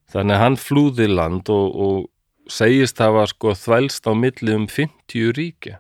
[0.09, 5.33] Þannig að hann flúði land og, og segist hafa sko þvælst á milli um 50
[5.37, 5.79] ríkja.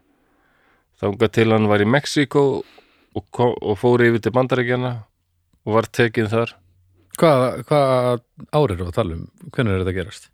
[1.01, 2.43] Þangað til hann var í Mexíkó
[3.15, 4.91] og, kom, og fór yfir til Bandaríkjana
[5.65, 6.55] og var tekinn þar
[7.19, 7.79] Hvað hva
[8.55, 9.25] ár eru að tala um?
[9.51, 10.29] Hvernig er þetta gerast?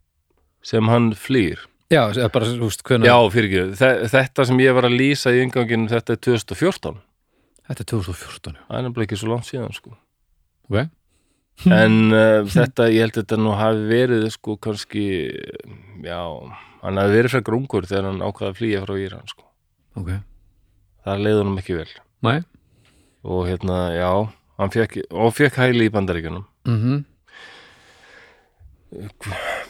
[0.65, 1.61] sem hann flýr
[1.93, 5.91] Já, bara, veist, hvernig Já, fyrir ekki, þetta sem ég var að lýsa í ynganginu
[5.91, 6.97] þetta er 2014
[7.65, 8.61] Þetta er 2014 já.
[8.65, 9.91] það er nefnilega ekki svo langt síðan sko.
[10.65, 10.75] Ok,
[11.73, 15.05] en uh, þetta, ég held að þetta nú hafi verið sko kannski
[16.05, 16.19] já,
[16.81, 19.45] hann hafi verið frekar ungur þegar hann ákvaði að flýja frá Íran sko.
[20.01, 20.11] ok
[21.05, 21.89] það leiði honum ekki vel
[22.25, 22.37] Nei,
[23.25, 24.09] og hérna, já,
[24.61, 26.45] hann fekk og fekk hæli í bandaríkjunum.
[26.69, 27.03] Mhm.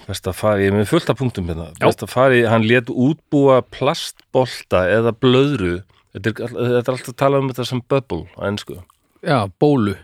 [0.05, 1.71] Best að fara, ég er með fullt af punktum hérna.
[1.79, 1.87] Já.
[1.87, 5.79] best að fara í, hann lét útbúa plastbolta eða blöðru.
[6.13, 8.77] Þetta er, þetta er alltaf að tala um þetta sem bubble á ennsku,
[9.25, 9.95] Já, bólu.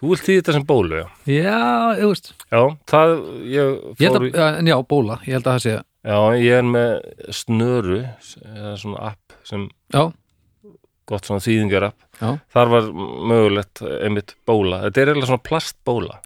[0.00, 1.58] Þú vilt því þetta sem bólu já, Já,
[2.00, 2.30] þú veist.
[2.50, 3.12] Já það,
[3.48, 3.68] ég
[4.02, 6.90] Ég fór að, en já, bóla, ég held að það sé Já, ég er með
[7.38, 10.02] snöru eða svona app sem Já,
[11.08, 12.88] gott svona þýðingar app já, þar var
[13.32, 16.20] mögulegt einmitt bóla, þetta er eiginlega svona plastbóla.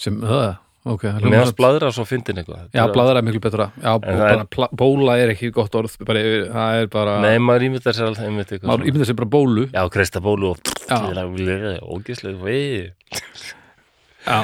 [0.00, 0.46] Sem, það,
[0.88, 2.62] ok meðan bladra svo fyndin eitthvað.
[2.72, 3.66] Já, bladra er miklu betra.
[3.82, 6.22] Já, er- bóla er ekki gott orð bara,
[6.54, 9.66] Það er bara Nei, maður ímyndar sér alltaf einmitt eitthvað Maður ímyndar sér bara bólu.
[9.74, 10.96] Já, kreista bólu og Já.
[11.84, 12.92] ógislega vei
[14.26, 14.40] Já,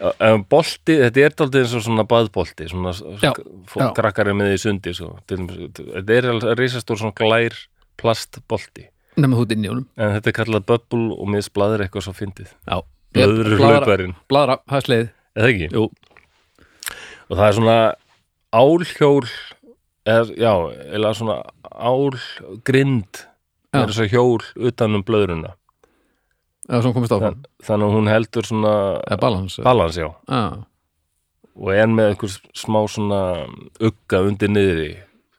[0.34, 3.90] um, Bolti, þetta er daldið eins og svona baðbolti svona Já, já.
[3.96, 5.14] krakkar er með í sundi svo.
[5.28, 7.56] Þetta er alveg reisastór svona glær
[8.00, 8.86] plastbolti
[9.22, 9.86] nema þú ert inn í honum.
[10.00, 12.52] En þetta er kallað bubble og miðs bladra eitthvað svo fyndið.
[12.66, 12.76] Já,
[13.16, 15.06] blöður hlauparinn Bladra, það er sleið
[15.40, 15.70] eða ekki?
[15.74, 15.86] Jú,
[17.30, 17.78] og það er svona
[18.50, 19.28] álhjól
[20.10, 20.52] er, já,
[20.98, 21.36] eða svona
[21.70, 23.24] álgrind
[23.70, 23.84] Já.
[23.84, 25.52] er að hjól utan um blöðruna.
[26.70, 27.36] Eða svona komist áfram.
[27.38, 28.72] Þann, þannig að hún heldur svona
[29.06, 30.08] Eða balans balans, já.
[30.26, 30.42] Já,
[31.60, 33.22] og er með einhver smá svona
[33.78, 34.90] ugga undir niðri.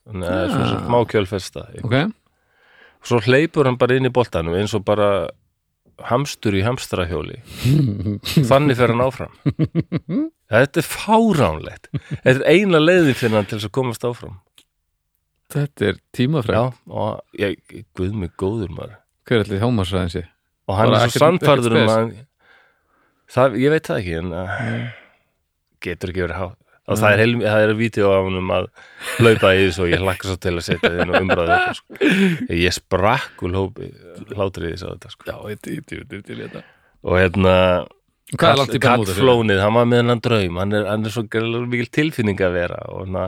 [0.08, 1.96] Þannig að það er svona smá kjölfesta ok
[3.06, 5.30] svo hleypur hann bara inn í boltanum eins og bara
[6.10, 7.40] hamstur í hamstrahjóli.
[8.50, 9.36] Þannig fer hann áfram.
[10.52, 11.92] Þetta er fáránlegt.
[12.24, 14.40] Þetta er eina leiðin fyrir hann til þess að komast áfram.
[15.52, 17.58] Þetta er tímafræð og ég,
[17.98, 18.98] guð mig góður maður.
[19.28, 20.24] Hver er allir hámarsræðin sé?
[20.72, 22.12] og hann Bara er svo sannfærður um að
[23.32, 24.52] það, ég veit það ekki en uh,
[25.84, 26.46] getur ekki verið há
[26.92, 28.68] og það er, það er vídeo af hann um að
[29.22, 32.12] hlaupa í þessu og ég hlakka svo til að setja þinn og umræða þetta sko.
[32.66, 33.58] ég sprakk úr
[34.36, 35.32] hlátrið þess að þetta sko.
[35.32, 36.64] Já, er til þetta
[37.02, 37.56] og hérna
[38.40, 41.26] kallflónið, hann var með hennan draum hann er, hann er svo
[41.68, 43.26] mikil tilfinning að vera og hérna,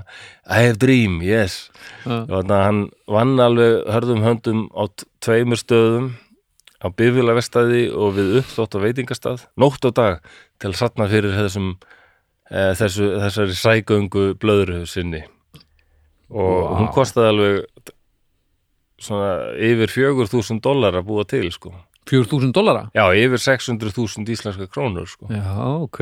[0.48, 1.70] I have dream, yes
[2.06, 2.24] Já.
[2.24, 4.88] og hérna, hann vann alveg hörðum höndum á
[5.24, 6.14] tveimur stöðum
[6.84, 10.24] á bifjölavestæði og við uppþótt á veitingastað nótt og dag
[10.60, 11.76] til að satna fyrir þessum
[12.54, 15.24] þessu, þessari sægöngu blöðru sinni
[16.34, 16.76] og Vá.
[16.80, 17.92] hún kostaði alveg
[19.04, 21.74] svona yfir fjögur þúsund dólar að búa til sko.
[22.10, 22.88] 4.000 dollara?
[22.96, 25.28] já, yfir 600.000 íslenska krónur sko.
[25.32, 25.44] Já,
[25.84, 26.00] ok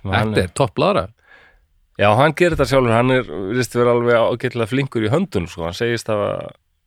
[0.00, 1.08] Þetta er topp bladra
[2.00, 5.66] Já, hann gerir þetta sjálfur, hann er, virðist vera alveg ágætlega flinkur í höndun, sko,
[5.68, 6.08] hann segist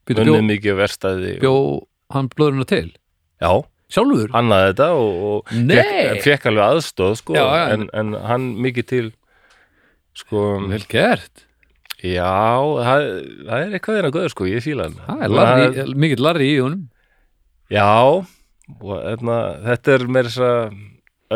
[0.03, 1.53] Býtu, unnið mikið verstaði bjó
[2.15, 2.87] hann blöðurinn til?
[3.37, 3.51] Já,
[3.93, 4.29] Sjálfur?
[4.34, 8.88] hannaði þetta og, og fekk, fekk alveg aðstóð, sko, Já, já, en, en hann mikið
[8.89, 9.03] til,
[10.17, 11.45] sko, Vel gert
[12.03, 12.32] já,
[12.84, 13.06] það,
[13.47, 15.21] það er eitthvað þeirra góður, sko, ég fíla hann.
[15.23, 16.88] Er larri, larri í honum
[17.71, 17.86] Já,
[18.79, 19.38] og etna,
[19.69, 20.43] þetta er meira þess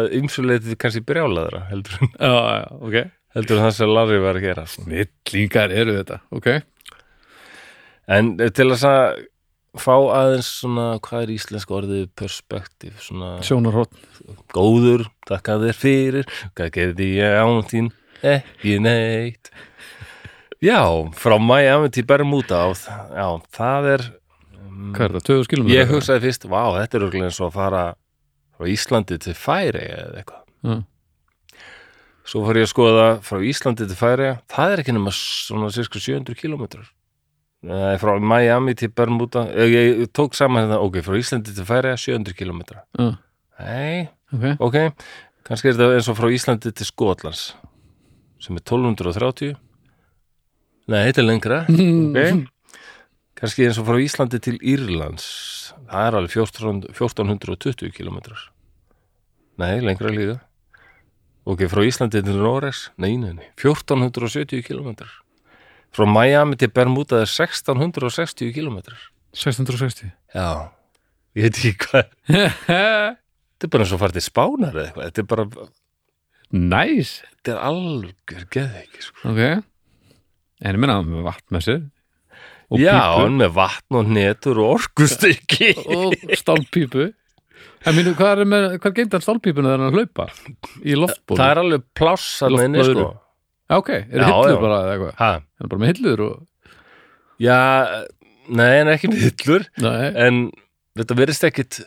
[0.01, 2.97] að ymsuleitið kannski brjálaðra, heldur, Já, já, ok
[3.37, 4.83] heldur það sem Larry var að gera, sko.
[4.87, 6.47] Snillingar eru þetta, ok
[8.17, 9.25] En til þess að
[9.81, 13.95] fá aðeins svona, hvað er íslensk orðið perspektíf, svona Sjónarhótt
[14.53, 17.89] góður, takka þér fyrir, hvað gerði ég án þín,
[18.35, 19.51] ekki neitt.
[20.63, 20.81] Já,
[21.13, 24.05] frá Miami til Bermuda, já, það er,
[24.93, 25.69] Hvað er það, 2000 km?
[25.73, 27.83] ég hugsaði fyrst, vá, þetta er örugglega eins og að fara
[28.57, 30.43] frá Íslandi til Færi eða eitthvað.
[30.65, 30.77] Já.
[32.27, 36.01] Svo fór ég að skoða frá Íslandi til Færi, það er ekki nema svona cirka
[36.03, 36.89] 700 kilometrar.
[37.65, 41.93] Nei, frá Miami til Bermuda, ég, ég tók saman þetta, ok, frá Íslandi til Færi
[41.97, 42.83] 700 kilometra.
[42.99, 43.07] Já,
[43.57, 44.45] Nei, ok.
[44.61, 44.77] Ok,
[45.47, 47.47] kannski er þetta eins og frá Íslandi til Skotlands,
[48.43, 49.55] sem er 1230.
[50.87, 51.63] Nei, þetta er lengra,
[52.11, 52.43] ok.
[53.41, 55.25] kannski eins og frá Íslandi til Írlands.
[55.87, 58.51] Það er alveg 14, 1420 kilometrar
[59.57, 60.37] nei, lengra líka
[61.47, 62.89] ok, frá Íslandi til Noregs.
[62.99, 65.13] Nei, nei, nei, 1470 kilometrar
[65.95, 70.49] frá Miami til Bermuda er 1660 kilometrar 1660 já,
[71.37, 75.23] ég veit ekki hvað þetta er bara eins og farið til Spánar eða eitthvað, þetta
[75.23, 75.69] er bara
[76.47, 77.17] Næs.
[77.27, 79.33] Þetta er algjör geð ekki sko.
[79.33, 79.41] Ok.
[80.63, 81.81] En ég meina með vatn með sér.
[82.71, 85.73] Og já, en með vatn og netur og orkustykki.
[85.97, 87.09] Og stálpípu.
[87.87, 90.25] En mínu, hvað er, með, hvað er geindan stálpípuna þegar hann hlaupa?
[90.83, 91.39] Í loftbólu?
[91.39, 93.07] það er alveg pláss að inni sko
[93.73, 95.13] ok, er Já, hillur bara eða eitthvað?
[95.19, 96.37] ha, Er hann bara með hillur og...
[97.43, 97.57] já,
[98.47, 99.65] nei, en ekki með hillur.
[99.83, 100.39] Nei, en
[100.97, 101.81] þetta verðist ekkit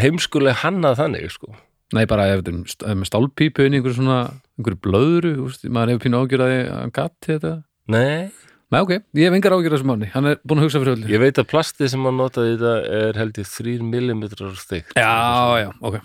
[0.00, 1.52] heimskuleg hannað þannig sko.
[1.94, 4.18] Nei, bara ef þetta er með stálpípu í einhverju svona
[4.58, 7.52] einhverju blöðru, úst, maður hefur pínu ágjörði að hann gatti þetta.
[7.94, 8.32] Nei,
[8.72, 10.06] Nei, ok, ég hef engar ágjörði þessum manni.
[10.10, 11.06] Hann er búin að hugsa fyrir öllu.
[11.12, 12.72] Ég veit að plastið sem hann notaði þetta
[13.04, 14.22] er held ég 3 mm
[14.58, 15.12] styggt Já,
[15.60, 15.98] já, ok.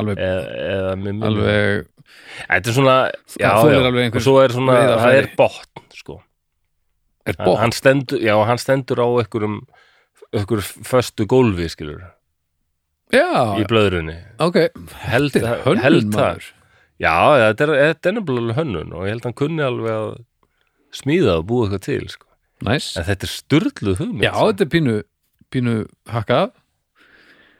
[0.00, 0.22] Alveg,
[1.02, 1.84] minni alveg
[2.48, 2.96] þetta er svona,
[3.36, 6.18] já, Það já, og svo er svona, það er botn sko.
[7.26, 7.58] Er bótt?
[7.58, 9.56] hann stendur, já, hann stendur á einhverjum
[10.36, 12.04] einhver föstu gólfi skilur
[13.14, 14.16] Já, í blöðrunni.
[14.42, 14.56] Ok.
[15.06, 16.46] Held, hönnun held það.
[16.98, 17.12] já,
[17.44, 20.08] þetta er, þetta er nefnilega hönnun og ég held að hann kunni alveg að
[20.96, 22.26] smíða og búa eitthvað til sko.
[22.66, 24.46] Næs en þetta er styrluð hugmynd Já, sko.
[24.50, 24.96] þetta er pínu,
[25.54, 25.74] pínu
[26.10, 26.50] hakkað.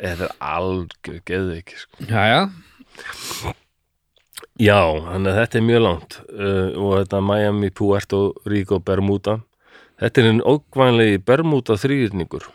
[0.01, 2.07] Þetta er algjör geðu ekki sko.
[2.11, 3.55] Já, já,
[4.61, 9.39] já, þannig að þetta er mjög langt uh, og þetta Miami, Puerto Rico, Bermuda.
[10.01, 12.49] Þetta er einn ógvænlegi Bermuda þrýrningur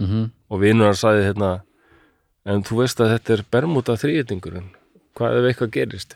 [0.00, 1.48] mm og vinur hann sagði hérna
[2.46, 4.68] en þú veist að þetta er Bermuda þrýrningurinn
[5.18, 6.14] hvað ef eitthvað gerist?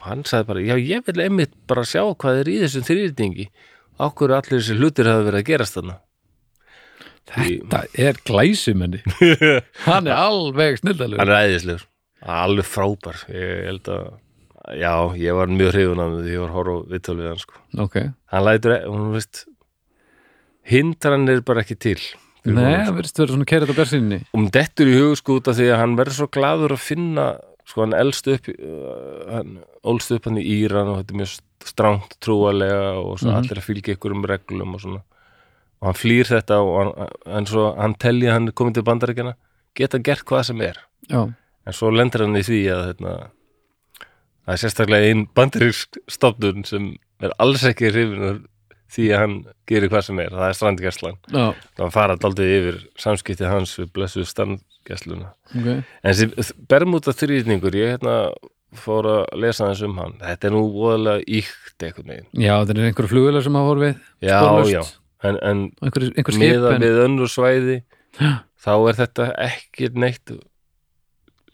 [0.00, 3.46] Og hann sagði bara, já ég vil einmitt bara sjá hvað er í þessum þrýrningi
[4.02, 5.98] okkur allir þessi hlutir hafa verið að gerast þarna?
[7.26, 9.00] Þetta er glæsumenni
[9.86, 11.86] Hann er alveg snildalur hann er æðislegur,
[12.22, 13.22] alveg frábær.
[13.30, 14.04] Ég held að,
[14.74, 17.42] já ég var mjög hrifun af því ég var að horfa á viðtöl við hann
[17.42, 17.54] sko.
[17.86, 17.96] Ok,
[18.32, 19.44] hann lætur, hún veist
[20.66, 21.98] hindran er bara ekki til
[22.46, 22.96] nei, það sko.
[22.96, 25.80] vera svona kerið á bersinni og hún dettur í hug sko út af því að
[25.82, 27.26] hann verður svo gladur að finna
[27.66, 31.36] sko hann elst upp uh, hann ólst upp hann í Íran og þetta er mjög
[31.66, 33.38] stránt trúalega og svo Mhm.
[33.40, 35.02] allir að fylgja ykkur um reglum og svona
[35.80, 38.86] og hann flýr þetta og hann, en svo hann telji að hann er komið til
[38.86, 39.34] bandaríkjana
[39.76, 40.78] geta gert hvað sem er
[41.10, 41.22] Já,
[41.66, 43.16] en svo lendur hann í því að hérna,
[44.46, 46.92] það er sérstaklega ein bandarísk stofnun sem
[47.24, 48.44] er alls ekki hrifin
[48.96, 49.32] því að hann
[49.66, 51.16] gerir hvað sem er, það er strandgæslan.
[51.76, 55.32] Það fara daldið yfir samskipti hans við blessuð strandgæsluna.
[55.50, 55.66] Ok.
[55.66, 58.14] En þessi Bermuda þrýrningur ég hérna
[58.76, 60.14] fór að lesa hans um hann.
[60.22, 62.28] Þetta er nú voðalega íkt einhvern veginn.
[62.46, 64.72] Já, þetta er einhverju flugvilar sem hafa horfið já, Sporlaust.
[64.76, 64.82] já,
[65.30, 66.38] en, en Einhver, einhver
[66.76, 67.78] en, við önnur svæði
[68.20, 68.30] Já.
[68.62, 70.34] þá er þetta ekki neitt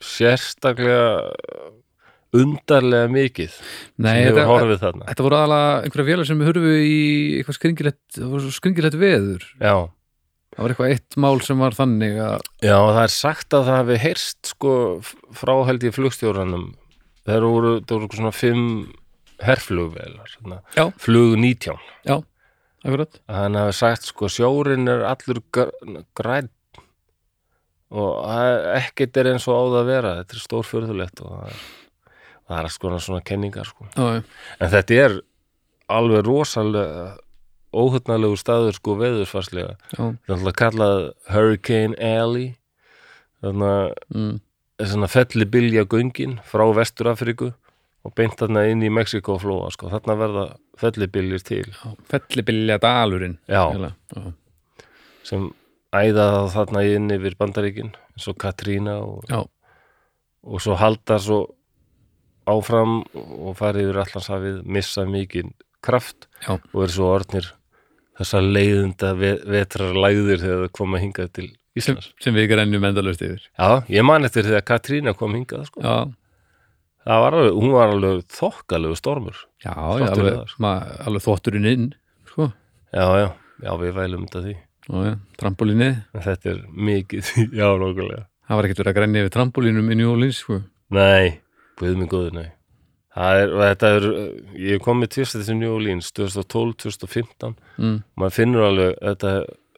[0.03, 1.31] sérstaklega
[2.33, 3.57] undarlega mikið
[4.03, 5.09] Nei, þetta, horfið þarna.
[5.11, 6.95] þetta voru aðalega einhverja vélar sem hurfu í
[7.41, 9.45] eitthvað skringilegt, það skringilegt veður.
[9.61, 9.75] Já,
[10.53, 13.79] Það var eitthvað eitt mál sem var þannig að já, það er sagt að það
[13.81, 14.73] hafi heyrst sko
[15.33, 16.67] frá held ég flugstjóranum.
[17.25, 18.67] Það voru, það voru svona fimm
[20.77, 20.85] Já.
[21.01, 21.79] flug 19
[22.85, 23.17] Akkurat.
[23.31, 26.49] Að hann hafi sagt sko sjórin er allur gr- grænn
[27.93, 31.31] og það- ekkert er eins og á það að vera þetta er stór fyrðulegt og
[31.33, 31.61] það er,
[32.53, 33.89] það er sko svona kenningar sko.
[33.97, 35.19] En þetta er
[35.93, 37.11] alveg rosalega
[37.73, 39.77] óhugnalegu staður sko veðurfarslega.
[39.95, 40.99] Þetta er alltaf kallað
[41.33, 42.53] Hurricane Alley.
[43.43, 44.35] Þannig að mm,
[44.93, 47.51] svona fellibilja göngin frá Vestur-Afríku
[48.03, 49.91] og beint þarna inn í Mexiko flóa sko.
[49.93, 50.45] þarna verða
[50.81, 51.65] fellibiljir til.
[52.11, 54.23] Fellibilja dalurinn já, já,
[55.27, 55.51] sem
[55.95, 59.27] æða þarna inn yfir bandaríkin eins og Katrína og,
[60.43, 61.43] og svo halda svo
[62.51, 65.51] áfram og fara yfir allansafið missa mikið
[65.85, 66.57] kraft Já.
[66.59, 67.51] og er svo orðnir
[68.19, 72.11] þessar leiðunda vetrar lægðir þegar það koma hingað til sem, Íslands.
[72.21, 73.47] sem við grænjum endalaust yfir.
[73.57, 75.81] Já, ég man eftir þegar Katrína kom hingað sko.
[75.81, 75.95] Já,
[77.07, 79.39] það var alveg, hún var alveg þokkalegu stormur.
[79.65, 80.65] Já, já alveg, sko.
[80.65, 80.75] ma,
[81.07, 81.89] alveg þótturinn inn
[82.29, 82.53] sko,
[82.93, 83.29] Já, já,
[83.65, 84.59] já, við vælum þetta því.
[84.83, 87.33] Já, já, trampolínið en þetta er mikið,
[87.63, 90.59] já, nokkulega það var ekkert verið að grænja yfir trampolínum í New Orleans sko.
[90.93, 91.41] Nei,
[91.83, 92.51] guð minn góður, nei.
[93.13, 94.05] Er, þetta er,
[94.57, 99.33] ég kom með tvist þessi New Orleans 2012, 2015 mm, maður finnur alveg, þetta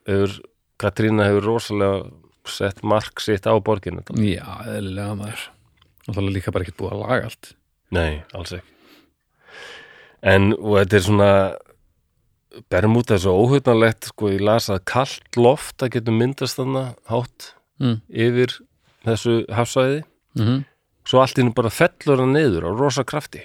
[0.07, 0.37] hefur
[0.79, 2.05] Katrína hefur rosalega
[2.51, 5.45] sett mark sitt á borginu Já, eðlilega maður.
[6.05, 7.51] Og það er líka bara ekkert búið að laga allt.
[7.95, 8.73] Nei, alls ekki.
[10.25, 11.31] En, og þetta er svona
[12.71, 17.49] Bermuda er svo óhugnalegt sko, ég las að kalt loft það getur myndast þarna hátt
[17.83, 17.97] mm.
[18.27, 18.55] yfir
[19.07, 20.05] þessu hafsvæði.
[20.39, 20.63] Mm
[21.05, 23.43] svo allt innum bara fellur hann niður á rosa krafti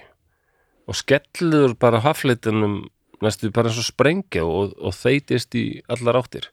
[0.89, 2.87] og skellur bara hafleitinum
[3.21, 6.47] næstu bara eins og sprengja og, og þeitist í allar áttir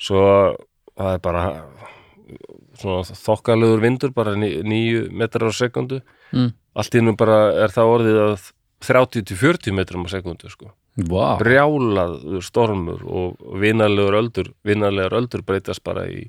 [0.00, 0.22] svo
[0.96, 1.44] það er bara
[2.80, 6.52] svona þokkalegur vindur bara níu metrar á sekundu Mm.
[6.78, 8.42] allt innum bara er það orðið að
[8.86, 10.68] 30-40 metrum á sekundu sko.
[11.10, 16.28] Vá, brjálaður stormur og vinalegur öldur vinalegar öldur breytast bara í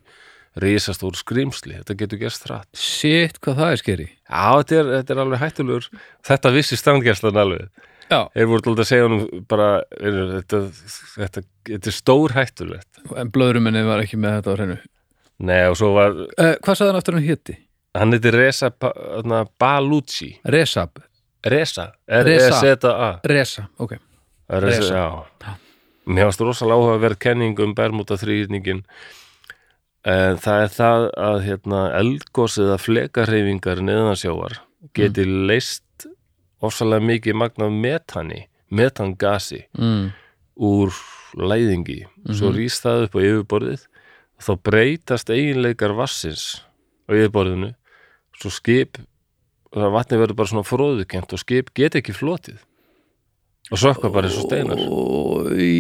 [0.60, 2.68] risastór skrýmsli, þetta getur gerst hratt.
[2.76, 4.08] Shit, hvað það er skeri.
[4.28, 5.88] Já, þetta er, þetta er alveg hættulegur.
[6.28, 7.70] Þetta vissi strandgæslan alveg.
[8.12, 10.62] Já, þeir voru alltaf að segja honum bara er, þetta,
[11.16, 13.04] þetta, þetta er stór hættulegt.
[13.16, 14.80] En blöðruminni var ekki með þetta á hreinu.
[15.42, 17.56] Nei, og svo var, uh, Hvað sagði hann aftur hann héti?
[17.98, 18.70] hann heiti Reza
[19.60, 21.00] Balucci Resab,
[21.44, 22.60] Reza, Reza.
[22.62, 23.98] R-E-Z-A Resa, ok.
[24.48, 25.26] Reza, Reza.
[25.42, 25.56] já.
[26.06, 28.84] Mér varst rosalega áhuga að vera kenning um Bermuda þrýrningin
[30.08, 34.58] en það er það að hérna, eldgosið að flekarreifingar neðansjávar
[34.98, 36.08] geti leist
[36.62, 40.10] ofsalega mikið magna metani metangasi mm.
[40.64, 40.96] úr
[41.38, 42.02] læðingi.
[42.36, 43.86] Svo rýst það upp á yfirborðið
[44.42, 46.64] þá breytast eiginleikar vassins
[47.06, 47.74] á yfirborðinu.
[48.40, 48.98] Svo skip
[49.72, 52.60] vatni verður bara svona fróðukent og skip get ekki flotið
[53.72, 54.84] og sökka bara eins og steinar.
[55.56, 55.72] Í...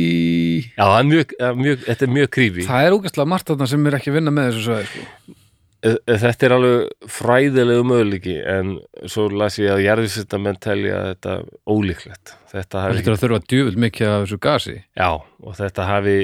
[0.77, 3.87] Já, það er mjög, mjög, þetta er mjög krífi Það er ógæslega margt þarna sem
[3.89, 5.37] er ekki að vinna með þessu sagði, sko.
[5.81, 8.75] Þetta er alveg fræðilegu möguleiki en
[9.09, 12.35] svo las ég að jarðvísindamenn telja þetta ólíklegt.
[12.51, 14.75] Þetta hafi, að þurfa djúvill mikið af þessu gasi.
[14.93, 16.17] Já, og þetta hafi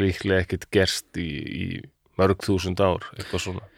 [0.00, 1.66] líklega ekkit gerst í, í
[2.16, 3.68] mörg þúsund ár eitthvað svona.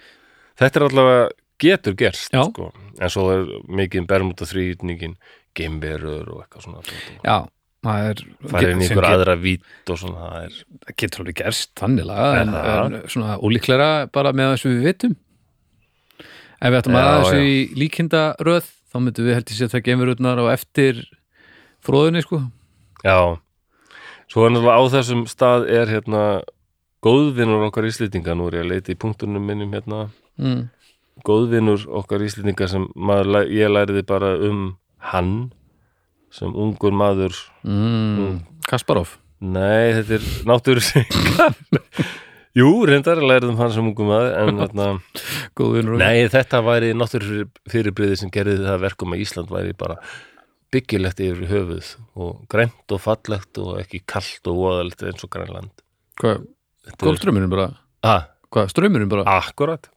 [0.60, 1.24] Þetta er allavega
[1.64, 2.70] getur gerst sko.
[3.00, 5.16] en svo er mikið bermuda þrýtningin
[5.58, 6.82] gemberur og eitthvað svona
[7.24, 7.36] Já,
[7.84, 11.74] það er sem ykkur get- aðra vít og svona það er Það getur alveg gerst
[11.80, 15.14] þannig laga en, en svona ólíklega bara með þessu við vitum.
[16.60, 20.42] Ef við ættum að ræða þessu í líkindaröð þá myndum við heldur sér það geimurutnar
[20.42, 21.00] á eftir
[21.84, 22.44] fróðunni sko.
[23.04, 23.36] Já,
[24.30, 26.22] svo er náttúrulega á þessum stað er hérna
[27.04, 30.06] góðvinur okkar íslendinga, nú er ég að leita í punktunum minnum hérna,
[30.40, 30.62] mm.
[31.26, 34.62] góðvinur okkar íslendinga sem maður, ég læriði bara um
[35.12, 35.34] hann
[36.34, 38.40] sem ungur maður, Mm.
[38.68, 39.18] Kasparov.
[39.44, 41.56] Nei þetta er náttúrusingar
[42.58, 45.00] Jú, reyndar læriði um hann sem ungur maður en
[45.58, 49.98] Góðvinur nei þetta væri náttúrufyrirbriði sem gerði það að verkum að Ísland væri bara
[50.74, 55.70] byggilegt yfir höfuð og grænt og fallegt og ekki kalt og voðalegt eins og grænland.
[56.18, 56.46] Hvað,
[56.88, 57.68] Þetta golfströmmurinn bara?
[58.02, 58.24] Ah,
[58.54, 59.24] Hvað, strömmurinn bara?
[59.40, 59.88] Akkurat,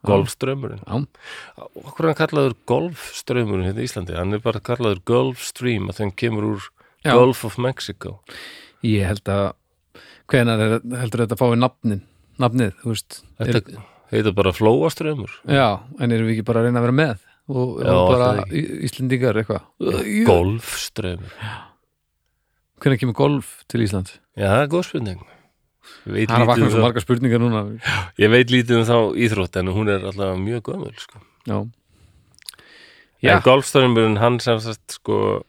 [1.84, 4.16] Okkur er hann kallaður golfströmmurinn hérna í Íslandi.
[4.18, 6.66] Hann er bara kallaður Gulf Stream að þeim kemur úr
[7.05, 7.14] Já.
[7.14, 8.16] Gulf of Mexico.
[8.82, 9.51] Ég held að
[10.32, 12.01] hvenær er, heldur þetta að fái nafnin?
[12.41, 16.82] Nafnið, þú veist Þetta heitir bara flóaströmmur Já, en erum við ekki bara að reyna
[16.82, 17.24] að vera með?
[17.47, 19.64] Og, Já, bara það Í- Íslendingar eitthvað?
[20.28, 21.34] Golfströmmur
[22.78, 24.12] Hvenær kemur golf til Ísland?
[24.38, 25.22] Já, það er góð spurning.
[25.22, 25.36] Ég veit,
[26.07, 27.61] Það er að vakna lítið svo um margar spurningar núna.
[28.21, 31.21] Ég veit lítið um þá íþrótt en hún er alltaf mjög gömul sko.
[31.47, 31.57] Já,
[33.17, 33.41] En Já.
[33.41, 35.43] golfströmmurinn hann sem sagt sko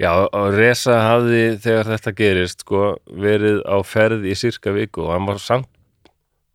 [0.00, 5.12] Já, og Resa hafði þegar þetta gerist sko verið á ferð í sirka viku og
[5.12, 5.68] hann var samt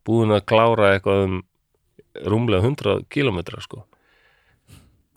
[0.06, 1.36] búin að klára eitthvað um
[2.26, 3.84] rúmlega 100 kilometra sko.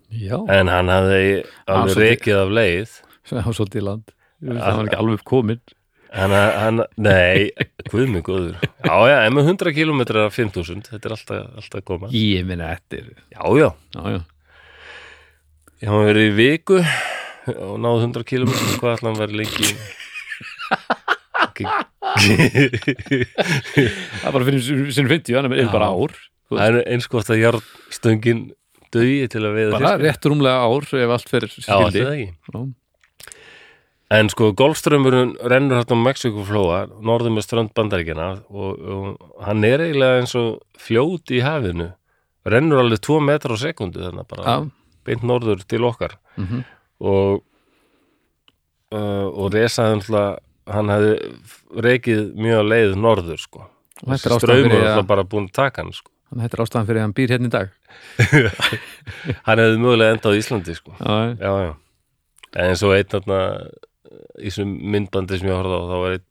[0.09, 0.37] Já.
[0.51, 2.95] En hann hafði alveg rekið af leið.
[3.29, 4.13] Það var svolítið land.
[4.45, 5.27] Það var ekki alveg upp
[6.15, 7.51] hann, hann nei,
[7.91, 11.79] guð mig guður já, já, en með 100 kilometra af 5000 þetta er alltaf, alltaf
[11.81, 12.09] að koma.
[12.15, 14.21] Ég minna eftir já, já, Já, já.
[15.79, 16.77] Ég hafa verið í viku
[17.55, 19.69] og náðu 100 kilometra hvað ætla hann verið lengi
[22.19, 25.71] Það er bara fyrir sinni 50, þannig er Já.
[25.73, 26.13] bara ár
[26.49, 28.41] það er eins gott að jarðstöngin
[28.93, 32.01] dögi til að veiða Bara fisk rétt rúmlega ár ef allt fyrir já, alltaf skildi
[32.09, 32.29] ekki.
[32.49, 32.59] Já.
[34.09, 39.83] En sko, golfströmmurinn rennur hægt á Mexikoflóa, norðum með strönd bandaríkjana og, og hann er
[39.85, 41.91] eiginlega eins og fljót í hafinu.
[42.49, 44.55] Rennur alveg 2 metrar á sekundu þannig að bara Já,
[45.05, 46.17] beint norður til okkar.
[46.39, 46.63] Mhm.
[46.99, 47.43] og
[48.91, 50.39] uh, og náttúrulega
[50.69, 51.13] hann hefði
[51.85, 53.67] reikið mjög leið norður sko.
[53.99, 56.11] Þetta er bara búin að taka hann sko.
[56.29, 57.69] Þannig að þetta er ástæðan fyrir að hann býr hérna í dag.
[59.47, 60.91] Hann hefði mögulega endað á Íslandi sko.
[60.99, 61.71] Já, já, já.
[62.53, 63.39] En eins og einn þarna
[64.39, 66.25] í þessum myndbandi sem ég horfði á þá var einn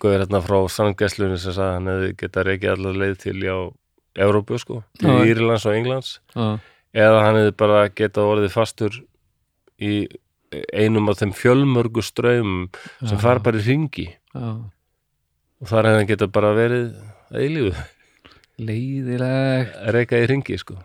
[0.00, 3.54] guður hérna frá sandgæslunni sem sagði hann hefði getað reikið allar leið til já,
[4.26, 5.28] Evrópu sko, til Já.
[5.30, 6.16] Írlands og Englands.
[6.34, 6.46] Já,
[7.04, 8.96] eða hann hefði bara getað orðið fastur
[9.80, 9.92] í
[10.74, 12.68] einum af þeim fjölmörgu ströymum
[13.04, 13.22] sem Já.
[13.22, 16.88] fara bara í ringi og þar hefði hann geta bara verið
[17.30, 17.84] að eilífu,
[18.66, 20.80] leiðileg reyka í ringi sko.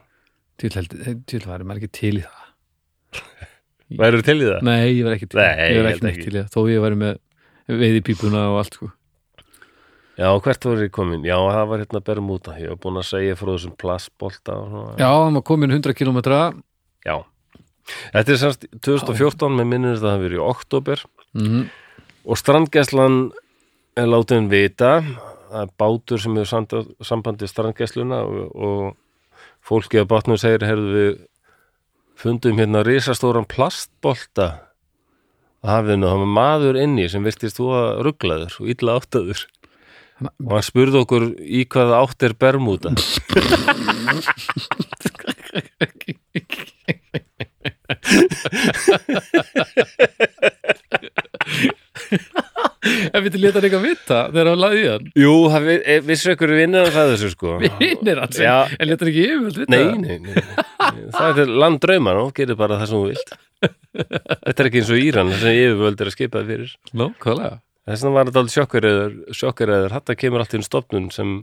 [0.59, 2.44] til væri maður ekki til í það
[4.01, 4.61] Værið til í það?
[4.67, 6.23] nei, ég var ekki til, Nei, ég var ekki ekki.
[6.29, 7.17] til í það þó ég væri með
[7.81, 8.89] veiðipípuna og allt sko.
[10.15, 11.23] Já, hvert voru ég komin?
[11.27, 13.73] Já, það var hérna Bermuda, ég var búin að segja frá þessum
[14.71, 14.93] svona.
[15.01, 16.53] já, hann var komin 100 kilometra
[17.05, 17.17] Já.
[18.13, 21.65] Þetta er semst 2014, með minnir það hafi verið í oktober mm
[22.25, 23.17] og strandgæslan
[23.95, 24.95] er látin vita
[25.51, 28.95] það er bátur sem hefur sanda- sambandi strandgæsluna og, og
[29.61, 31.19] fólki á bátnum segir heyrðu við
[32.19, 34.47] fundum hérna risastóran plastbolta
[35.65, 39.39] að hafinu, það var maður inni sem virtist þú að rugglaður og illa áttaður.
[40.23, 42.89] Og hann spurði okkur í hvaða átt er Bermuda
[52.85, 55.09] ef við til leta hann eitthvað vita þegar hann laði í hann.
[55.25, 57.55] Jú, það eh, vissu ykkur vinnir að það þessu sko.
[57.81, 58.55] Vinnir hans, Já.
[58.77, 61.09] en leta hann ekki yfirvöld vita Nei, nei, nei, nei.
[61.15, 63.35] Það er land drauma og gerir bara það sem þú vilt.
[64.45, 68.15] Þetta er ekki eins og Íran sem yfirvöld er að skipa fyrir nákvæmlega Þess vegna
[68.15, 71.33] var þetta alveg sjokkaræður sjokkaræður, þetta kemur allt í einn stofnun sem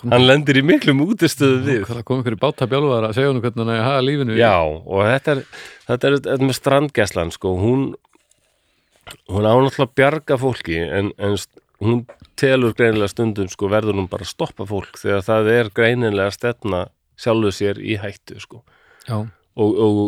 [0.00, 1.82] hann lendir í miklum útistöðu við.
[1.84, 4.54] hvað kom ykkur í bátabjálfar að segja hann hvernig hann er að hafa lífinu Já,
[4.64, 5.42] og þetta er
[5.90, 7.84] þetta er, þetta er með strandgæslan sko, hún
[9.28, 11.36] hún ánáttúrulega að bjarga fólki en, en
[11.82, 12.02] hún
[12.38, 16.36] telur greinilega stundum sko, verður hún bara að stoppa fólk þegar það er greinilega að
[16.38, 16.82] stefna
[17.18, 18.62] sjálfu sér í hættu sko.
[19.10, 19.98] Og, og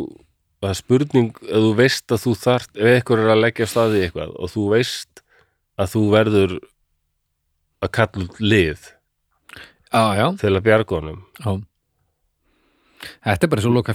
[0.62, 4.02] það er spurning ef þú veist að þú þart ef einhver er að leggja staði
[4.06, 5.22] eitthvað og þú veist
[5.74, 6.56] að þú verður
[7.84, 8.90] að kalla lið
[10.18, 11.20] já, til að bjarga honum.
[11.38, 11.50] Já.
[13.28, 13.94] þetta er bara svo loka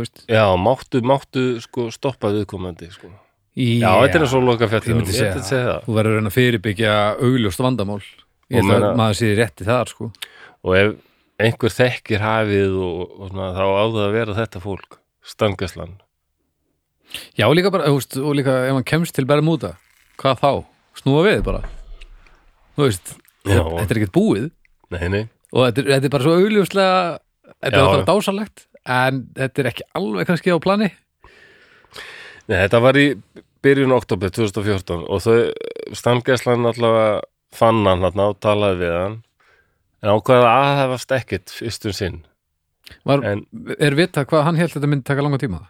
[0.00, 0.24] veist.
[0.28, 3.12] Já, máttu, máttu sko stoppa viðkomandi sko.
[3.54, 5.80] Já, þetta er svo loka ég fjallum myndi segja, að það.
[5.86, 8.00] Þú verður að að fyrirbyggja augljóst vandamál.
[8.52, 10.10] Ég held að maður sé rétti þar sko.
[10.64, 10.94] Og ef
[11.44, 15.94] einhver þekkir hafið og, og svona, þá á það að vera þetta fólk stangaslan
[17.38, 19.74] já, líka bara, veist, og líka ef hann kemst til Bermuda,
[20.20, 20.50] hvað þá?
[20.98, 21.62] snúa við bara.
[22.74, 23.60] Þú veist, Já.
[23.60, 24.44] þetta er ekkert búið.
[24.94, 25.22] Nei, nei,
[25.54, 26.98] og þetta er, þetta er bara svo augljóslega
[27.64, 30.90] þetta er bara dásalegt en þetta er ekki alveg kannski á plani
[32.48, 33.06] nei, þetta var í
[33.64, 35.36] byrjun oktober 2014 og þau,
[35.96, 37.22] stangaslan allavega
[37.54, 39.16] fann hann hann og talaði við hann.
[40.04, 42.18] En ákvaða aðhefast ekkert fyrstum sinn.
[43.08, 43.44] Var, en
[43.80, 45.62] er vita hvað hann held þetta myndi taka langa tíma?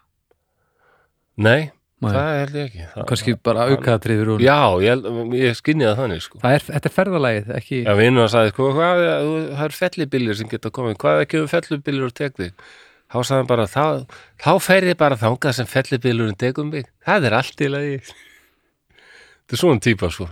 [1.37, 1.69] Nei,
[2.03, 2.11] Nei.
[2.11, 2.87] það held ég ekki.
[2.95, 5.07] Það, kannski bara aukaðatrið fyrir hún já, ég,
[5.39, 6.41] ég skinni það þannig sko.
[6.43, 9.79] Það er, þetta er ferðalagið, ekki Já, vinnur að sagði, sko, hvað, þú- það eru
[9.79, 12.67] fellibiljur sem geta komið, hvað ekki um fellibiljur og tek þig?
[13.15, 13.85] Þá hann bara, þá,
[14.43, 16.89] þá fer ég bara þangað sem fellibiljurinn tekum mig.
[17.07, 17.99] Það er allt í lagi.
[19.45, 20.27] Þetta er svona típa, sko.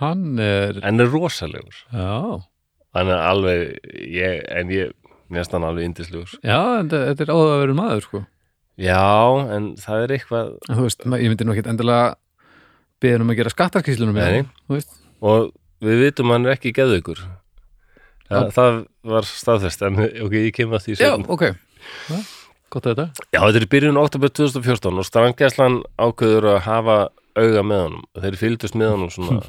[0.00, 1.80] hann er, En er rosalegur.
[1.92, 2.42] já
[2.94, 4.92] Hann er alveg, ég, en ég,
[5.56, 6.36] hann alveg indislegur.
[6.44, 8.24] já, en þetta er áhugaverður maður sko
[8.74, 9.06] Já,
[9.54, 10.48] en það er eitthvað,
[10.82, 12.14] veist, ég myndi nú ekkert endilega
[13.02, 13.52] beðin um að gera
[14.42, 15.52] hann, veist og
[15.84, 17.20] við vitum hann er ekki geðugur.
[18.28, 18.78] Það, það
[19.14, 21.44] var staðfest, en ok, ég kem að því já, ok,
[22.74, 26.96] gott að þetta Já, þetta er byrjun oktober 2014 og strandgæslan ákveður að hafa
[27.34, 28.06] auga með honum.
[28.22, 29.40] Þeir fylgdust með honum svona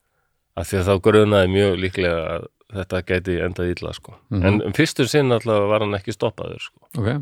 [0.60, 4.14] að því að þá grunaði mjög líklega að þetta gæti endað illa sko.
[4.30, 4.46] Mhm.
[4.46, 6.88] En um fyrstur sinn allavega var hann ekki stoppaður sko.
[6.98, 7.12] ok,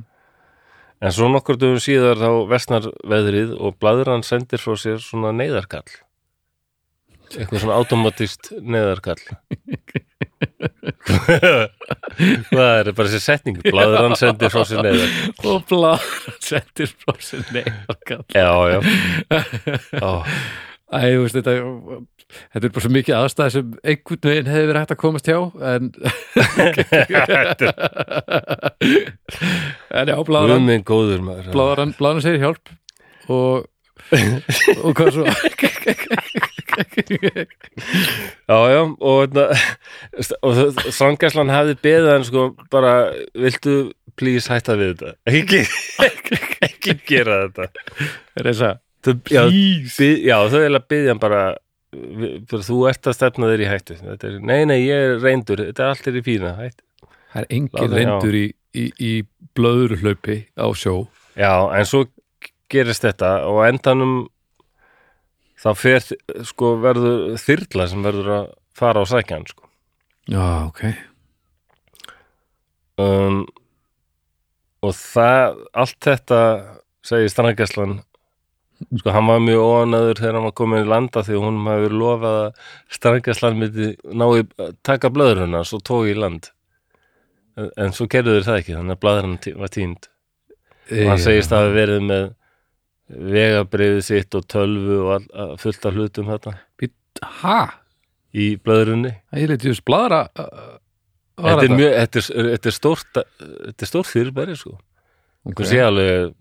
[0.98, 5.30] En svo nokkur dögum síðar þá vestnar veðrið og bladur hann sendir frá sér svona
[5.30, 5.86] neyðarkall.
[7.36, 9.20] Eitthvað svona automatist neyðarkall.
[12.48, 13.56] Hvað er bara þessi setning?
[13.62, 15.52] Bladur hann sendir frá sér neyðarkall.
[15.52, 18.78] og bláður settir frá sér neyðarkall Já, já.
[20.02, 20.04] Ó,
[20.88, 21.52] Æ, veist, þetta,
[22.54, 25.38] þetta er bara svo mikið aðstæð sem einhvern veginn hefði verið hægt að komast hjá
[25.68, 25.84] en
[30.00, 30.16] en já,
[31.28, 31.52] maður.
[31.52, 32.64] bláðarann, bláðarann segir hjálp
[33.28, 33.68] og
[34.08, 35.28] og hvað svo
[38.48, 39.46] Já, já, og, hérna,
[40.42, 42.92] og Strandgæslan hefði beðið hann sko bara,
[43.36, 43.78] viltu
[44.18, 45.14] please hætta við þetta?
[45.30, 45.62] Ekki,
[46.08, 47.70] ekki, ekki gera þetta.
[48.38, 48.76] að
[49.06, 51.42] Þau, já, já, þau eiginlega byðja hann bara,
[52.50, 53.96] þú ert að stefna þér í hættu.
[54.10, 56.82] Er, nei, nei, ég er reyndur, þetta er allt er í fína, hættu.
[57.32, 59.12] það er engin reyndur í, í, í
[59.56, 60.96] blöðurhlaupi á sjó
[61.38, 62.04] Já, en svo
[62.72, 64.16] gerist þetta og endanum
[65.58, 66.08] þá fer,
[66.46, 69.70] sko, verður þyrla sem verður að fara á sækjan, sko.
[70.30, 70.84] já, ok.
[72.98, 73.44] Um,
[74.82, 76.42] og það allt þetta
[77.06, 77.98] segir strandgæslan
[78.78, 82.36] sko hann var mjög óanaður þegar hann var komin í landa því hún hefur lofað
[82.42, 86.52] að strangaslan myndi nái taka blöður hennar svo tói í land.
[87.58, 90.10] En, en svo gerðu þeir það ekki þannig að blæður hann var tínd
[90.88, 92.28] og hann segist að hafa verið með
[93.08, 96.56] vegabriðið sitt og tölvu og all, fullt af hlutum þetta
[97.42, 97.60] Ha?
[98.36, 99.14] í blöðrunni.
[99.32, 100.18] Það er eitthvað bladra
[101.38, 104.76] þetta er mjög, þetta er, þetta er stórt þetta er stórt fyrirbæri sko.
[105.48, 105.62] Ok.
[105.62, 106.34] þú sé alveg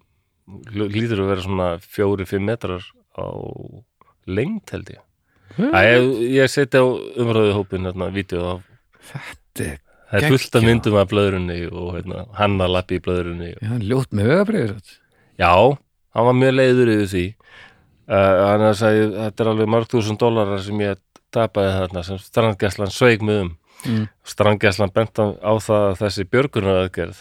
[0.93, 2.83] lítur að vera svona fjóri-fimm metrar
[3.17, 3.25] á
[4.27, 5.01] lengt held ég.
[5.57, 6.07] Æ, ég,
[6.37, 8.63] ég seti á umröðu hópin hérna, vídeo af
[9.07, 9.77] Þetta er
[10.11, 13.53] það er fullt af myndum af blöðrunni og hérna, hann að lappi í blöðrunni.
[13.55, 14.73] Já, hann ljótt með vegabrið
[15.39, 15.51] já,
[16.17, 17.25] hann var mjög leiður yfir því
[18.09, 21.01] uh, hann að segja þetta er alveg marg þúsund dólarar sem ég
[21.33, 23.51] tapaði þarna sem strandgæslan sveik mig um
[23.85, 24.05] mm.
[24.25, 27.19] strandgæslan bent á það að þessi björgunaraðgerð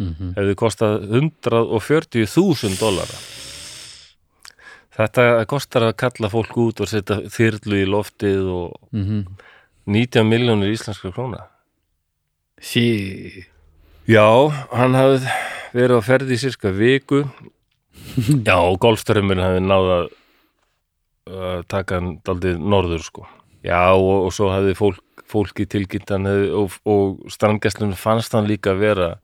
[0.00, 0.32] mm -hmm.
[0.38, 3.20] hefði kostað 140.000 dólara
[4.96, 9.24] þetta kostar að kalla fólk út og setja þyrlu í loftið og mm -hmm.
[9.86, 11.46] 19 miljónir íslenskar króna
[12.60, 13.46] Sí
[14.06, 15.26] Já, hann hafði
[15.72, 17.24] verið á ferði í sirka viku
[18.48, 20.10] Já, og golfströmmurinn hafði náð að
[21.70, 23.26] taka hann daldið norður sko.
[23.66, 29.16] Já, og, og svo hafði fólk, fólki hefði, og, og strandgæslunum fannst hann líka vera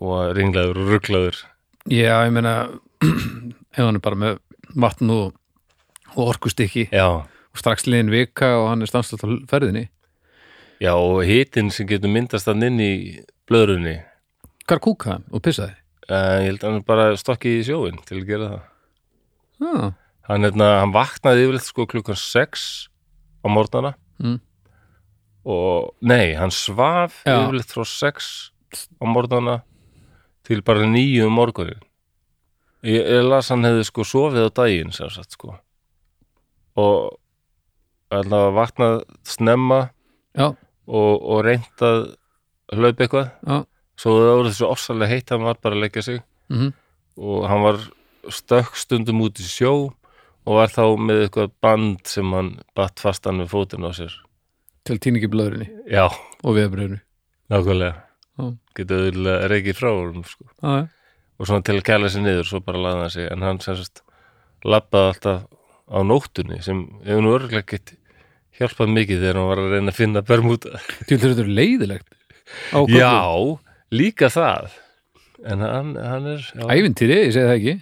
[0.00, 1.40] og ringlaður og rugglaður
[1.88, 2.68] Já, ég meina
[3.74, 4.38] ef hann bara með
[4.76, 5.32] vatn og,
[6.14, 9.88] og orkustykki og strax liðin vika og hann er stanslast á ferðinni.
[10.80, 12.92] Já, og hitinn sem getur myndast hann inn í
[13.50, 13.98] blöðrunni.
[14.68, 15.74] Hvar kúka hann og pissaði?
[16.10, 18.62] Uh, Ég held að hann bara stokki í sjóin til að gera það.
[19.60, 19.90] Já,
[20.30, 22.64] Hann, hérna, hann vaknaði yfirleitt sko klukkan 6
[23.42, 23.94] á morgnana.
[24.20, 24.36] Mm.
[25.48, 27.38] og nei, hann svaf Já.
[27.40, 28.26] yfirleitt frá 6
[29.00, 29.54] á morgnana
[30.44, 31.80] til bara 9 um morgunin
[32.84, 35.56] ég, ég las hann hefði sko sofið á daginn sem sagt sko.
[36.76, 37.16] Og
[38.12, 39.80] allavega vaknað snemma
[40.36, 40.50] já,
[40.86, 42.00] og, og reynt að
[42.76, 43.32] hlaupa eitthvað.
[43.48, 43.58] Já
[44.00, 46.22] svo það voru þessu ofsalega heitt hann var bara að leggja sig.
[46.52, 46.70] Mm
[47.20, 47.80] og hann var
[48.32, 49.72] stökk stundum út í sjó
[50.48, 54.14] og var þá með eitthvað band sem hann batt fastan við fótinn á sér.
[54.88, 57.00] Til tíningi blöðurinni já, og vegabröðinu
[57.52, 57.98] nákvæmlega.
[58.40, 58.44] Já.
[58.78, 60.46] getur auðvitað reykið frá honum sko.
[60.62, 60.86] Já, já.
[61.40, 63.26] Og svona til að kæla sig niður svo bara laða hann sig.
[63.32, 64.02] En hann sem sagt
[64.64, 65.44] labbaði alltaf
[65.90, 67.94] á nóttunni sem hefur nú örgulega gett
[68.60, 72.08] hjálpað mikið þegar hann var að reyna að finna bermúta Til þetta er leiðilegt?
[72.72, 72.96] Á köflum.
[72.96, 73.60] já,
[73.94, 74.74] líka það.
[75.46, 77.76] En hann, hann er Ævintýri, ég segi það ekki.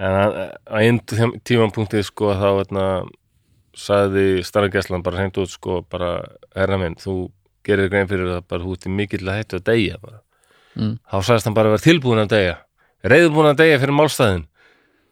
[0.00, 0.38] En hann,
[0.70, 1.00] á einn
[1.46, 2.86] tímapunktið sko þá hérna
[3.76, 6.18] sagði starfgæslan bara hreint út sko bara,
[6.56, 7.30] herra minn, þú
[7.66, 9.98] gerir grein fyrir það bara í mikill að hættu að deyja.
[10.78, 10.94] Mm.
[11.10, 12.56] Þá sagðist hann bara að vera tilbúin að deyja.
[13.10, 14.46] Reyðbúin að deyja fyrir málstæðin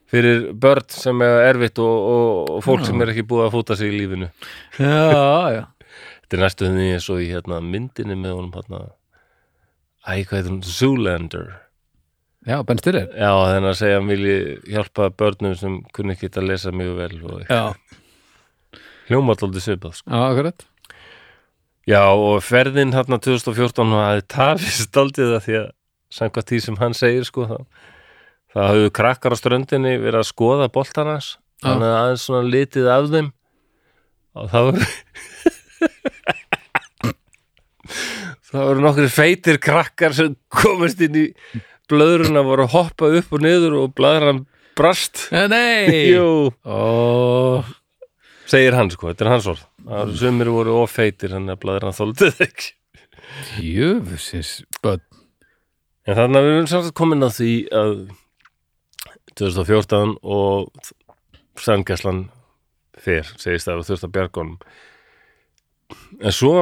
[0.08, 2.90] fyrir börn sem er erfitt og, og, og fólk Já.
[2.90, 4.30] sem er ekki búið að fóta sig í lífinu.
[4.80, 5.62] Já, já.
[6.22, 8.80] Þetta er næstu því eins og í hérna, myndinni með honum hérna
[10.06, 10.60] Æ, hvað hún?
[10.62, 11.48] Zoolander.
[12.48, 13.08] Já, Ben Stiller.
[13.18, 14.36] Já, þannig að segja að hann vilji
[14.72, 17.64] hjálpa börnum sem kunni ekki að lesa mjög vel og Já,
[19.10, 20.10] hljómaðaldi svipað sko.
[20.12, 20.64] já, akkurat.
[21.88, 25.68] Já, og ferðin hérna 2014 hafði tafist aldrei það því að
[26.18, 27.56] samkvæmt því sem hann segir sko þá,
[28.54, 31.34] það hafðu krakkar á ströndinni verið að skoða boltarnas
[31.64, 33.30] þannig að aðeins svona litið af þeim
[34.38, 34.82] og það voru
[38.52, 41.26] það voru nokkri feitir krakkar sem komast inn í
[41.88, 44.44] blöðruna voru að hoppa upp og niður og bladran
[44.78, 45.26] brast.
[45.34, 46.12] Eh, Nei.
[46.12, 47.64] Jú, Ó,
[48.48, 49.64] segir hann sko, þetta er hans orð.
[49.88, 52.72] Að sumir voru ofeitir þannig að bladran þóldið ekki.
[53.64, 54.52] Jöfusins
[54.84, 55.02] börn.
[56.08, 57.94] En þannig að við erum samt komin að því að
[59.38, 60.92] 2014 og
[61.58, 62.24] Sandgæslan
[62.98, 64.56] fer, segist það og þurft að bjargunum.
[66.22, 66.52] En svo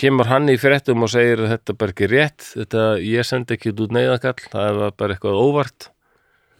[0.00, 3.74] kemur hann í fréttum og segir að þetta bara ekki rétt, þetta ég sendi ekki
[3.74, 5.90] út neyðakall, það var bara eitthvað óvart.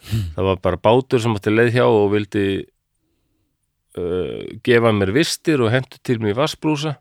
[0.05, 2.45] Það var bara bátur sem átti leið hjá og vildi
[3.97, 6.99] uh, gefa mér vistir og hendur til mér vassbrúsa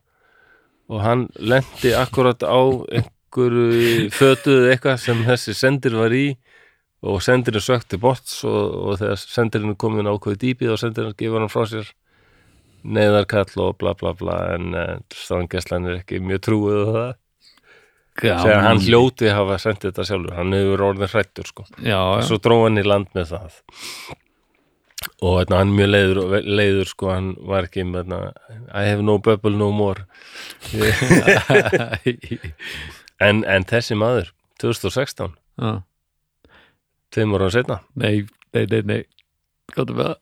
[0.91, 2.59] og hann lendi akkurat á
[2.99, 6.25] einhverju fötuðu eitthvað sem þessi sendir var í
[7.03, 11.43] og sendirinn sökti bots og, og þegar sendirinn er komin ákveði dýpið og sendirinn gefur
[11.43, 11.89] hann frá sér
[12.83, 17.13] neðarkall og bla bla bla en uh, strangeslan er ekki mjög trúið á það.
[18.23, 21.65] Þegar hann hljóti hafa sendið þetta sjálfur hann hefur orðin hrættur sko.
[21.79, 22.25] Já, já.
[22.27, 23.55] Svo dró hann í land með það.
[25.23, 28.19] Og hérna, hann er mjög leiður, leiður sko, hann var ekki með hérna,
[28.69, 30.05] I have no bubble no more.
[33.23, 35.69] En, en þessi maður 2016, Já.
[37.13, 38.25] tveim ára setna Nei,
[38.55, 38.97] nei, nei, nei.
[39.71, 40.17] Gáttu með það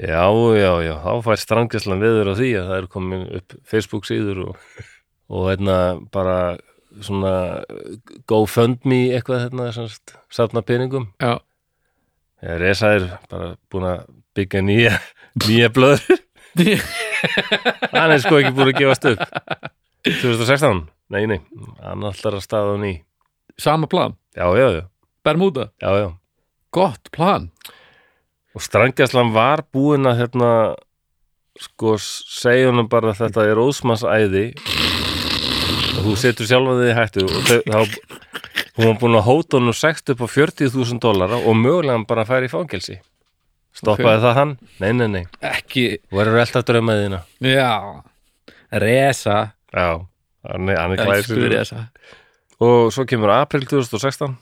[0.00, 0.24] Já,
[0.56, 4.38] já, já, þá fær strangislan viður á því að það er komin upp Facebook síður
[4.46, 4.60] og,
[5.28, 5.76] og hérna
[6.14, 6.36] bara
[7.04, 7.34] svona
[8.28, 11.10] GoFundMe eitthvað hérna semst, safna peningum.
[11.20, 11.38] Já,
[12.42, 14.00] Já, Resa er bara búin að
[14.34, 14.96] byggja nýja,
[15.44, 16.22] nýja blöður.
[17.92, 19.22] Hann er sko ekki búin að gefast upp.
[20.08, 20.80] 2016,
[21.14, 21.38] nei, nei.
[21.84, 22.96] Hann allar að staða á ný.
[23.62, 24.16] Sama plan?
[24.34, 24.82] Já, já, já,
[25.22, 26.08] Bermuda, já, já.
[26.74, 27.52] Gott plan
[28.52, 30.50] og Strangjaslan var búin að hérna
[31.60, 34.44] sko segja honum bara að þetta er ósmansæði
[35.92, 37.80] og þú setur sjálfan þig í hættu og þau, þá
[38.76, 42.48] hún var búin að hóta honum 60 upp á 40.000 dólara og mögulega bara færi
[42.48, 42.98] í fangelsi.
[43.76, 44.56] Stoppaði það hann?
[44.82, 47.20] Nei, nei, nei, Ekki, verður alltaf draumaði þína.
[47.48, 47.70] Já.
[48.72, 49.36] Resa
[49.72, 50.00] Já,
[50.48, 50.96] hann er,
[51.52, 51.86] Resa
[52.62, 54.36] og svo kemur april 2016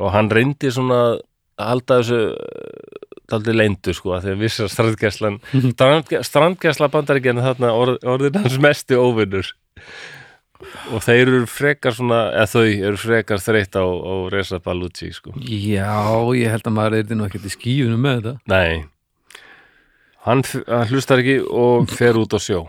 [0.00, 1.18] og hann reyndi svona
[1.60, 2.20] að halda þessu
[3.30, 5.38] daldið leyndu sko að því að vissar strandgæslan
[6.28, 9.52] strandgæsla bandaríkjana þarna orð, orðin hans mestu óvinnur.
[10.94, 15.34] Og þeir eru frekar svona eða þau eru frekar þreytt á, á Reza Balucci sko.
[15.40, 15.92] Já,
[16.36, 18.34] ég held að maður er nú ekkert í skífunum með þetta.
[18.52, 18.84] Nei.
[20.24, 20.40] Hann,
[20.88, 22.62] hlustar ekki og fer út á sjó.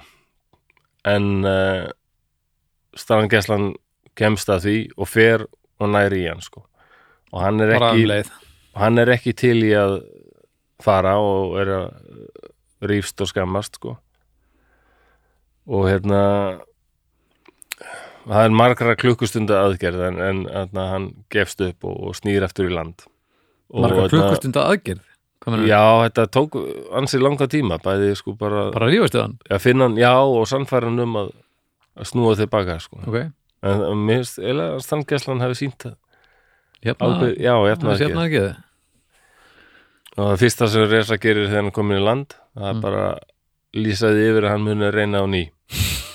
[1.07, 1.88] En uh,
[2.99, 3.73] strandgæslan
[4.17, 5.45] kemst að því og fer
[5.79, 6.65] og næri í hann sko.
[7.31, 8.09] Og hann er um ekki
[8.76, 9.99] hann er ekki til í að
[10.84, 13.95] fara og er að rífst og skammast sko.
[15.65, 16.21] Og hérna
[18.26, 22.69] það er margra klukkustunda aðgerð en, en hérna, hann gefst upp og, og snýr eftir
[22.69, 23.07] í land.
[23.73, 25.03] Og Marga hérna- klukkustunda aðgerð?
[25.45, 26.55] Já, þetta tók
[26.97, 31.19] ansi langa tíma bæði sko bara, Bara að finna hann, já og sannfæra hann um
[31.21, 31.28] að,
[32.01, 32.97] að snúa tilbaka sko.
[33.05, 33.19] Ok,
[33.61, 35.99] en mér finnst eiginlega að standgæslan hefði sínt það
[36.93, 37.53] ákveð, já,
[38.26, 38.64] ekki þið
[40.16, 42.82] og það fyrsta sem Reza gerir þegar hann komin í land það er Mm.
[42.86, 43.05] bara
[43.76, 45.43] lýsaði yfir að hann muni að reyna á ný.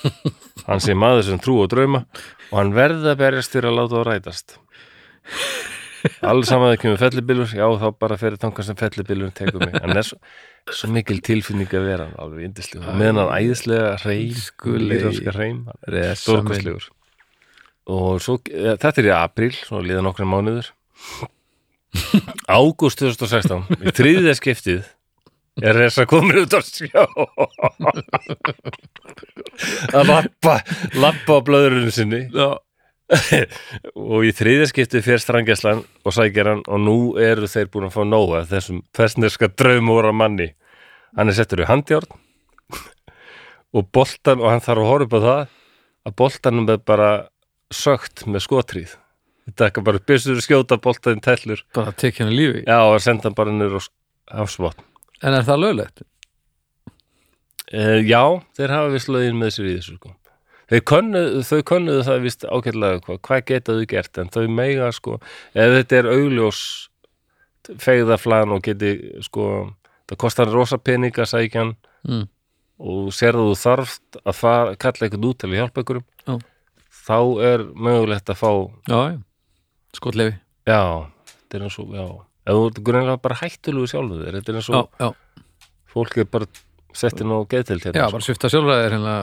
[0.70, 2.05] Hann sé maður sem trú og drauma
[2.51, 4.55] og hann verði að berjast fyrir að láta á rætast.
[6.24, 9.74] Alls saman það kemur fellibillur já þá bara fyrir tangar sem fellibillur tekur mig.
[9.82, 10.16] Hann er svo,
[10.72, 12.94] svo mikil tilfinning að vera alveg yndislegur.
[12.96, 13.98] Meðan hann æðislega
[15.36, 15.66] reym
[16.16, 16.88] stórkostlegur.
[17.90, 20.70] Og svo, ja, þetta er í apríl svo liða nokkra mánuður
[22.61, 24.82] ágúst 2016 í þriðja skiptið
[25.61, 27.05] er þess að komin út á sjó.
[29.97, 30.55] Að lappa
[30.97, 32.22] lappa á blöðurinn sinni.
[33.99, 37.97] Og í þriðja skiptið fyrir strangeslan og sækir hann og nú eru þeir búin að
[37.99, 40.53] fá nóga þessum fersneska draumóra manni.
[41.18, 42.18] Hann er settur í handjárn
[43.74, 45.43] og boltan og hann þarf að horfa upp á það
[46.07, 47.11] að boltanum er bara
[47.74, 48.97] sögt með skotrýð
[49.49, 53.01] þetta er ekki bara byssur skjóta boltan tellur bara tekja hann í lífi já og
[53.05, 53.88] senda hann bara niður
[54.30, 54.86] á hafsvotn
[55.20, 55.99] En er það löglegt?
[57.70, 58.22] Uh, já,
[58.57, 60.14] þeir hafa vist lögin með sér í þessu sko.
[60.70, 64.88] Þeir könnuðu, þau könnuðu það vist ágætlega hvað, hvað geta þau gert en þau meiga
[64.97, 65.18] sko,
[65.53, 66.62] ef þetta er augljós
[67.84, 68.91] fegðaflan og geti
[69.26, 69.47] sko,
[70.11, 72.22] það kostar rosa pening að sækja hann Mm.
[72.80, 76.38] og að þú þarft að fara, kalla eitthvað út til að hjálpa ykkurum Já.
[77.05, 78.51] þá er mögulegt að fá
[78.88, 79.18] Já, já,
[79.97, 80.34] skotlefi
[80.68, 80.80] já,
[81.26, 82.07] þetta er eins og já,
[82.47, 85.11] ef þú ert grunlega bara hættulugu sjálfu þér, þetta er eins Já, og já,
[85.95, 86.47] fólk er bara
[86.95, 88.16] sett inn á geðtild já, hérna, sko.
[88.16, 89.16] bara svifta sjálfræðir hérna,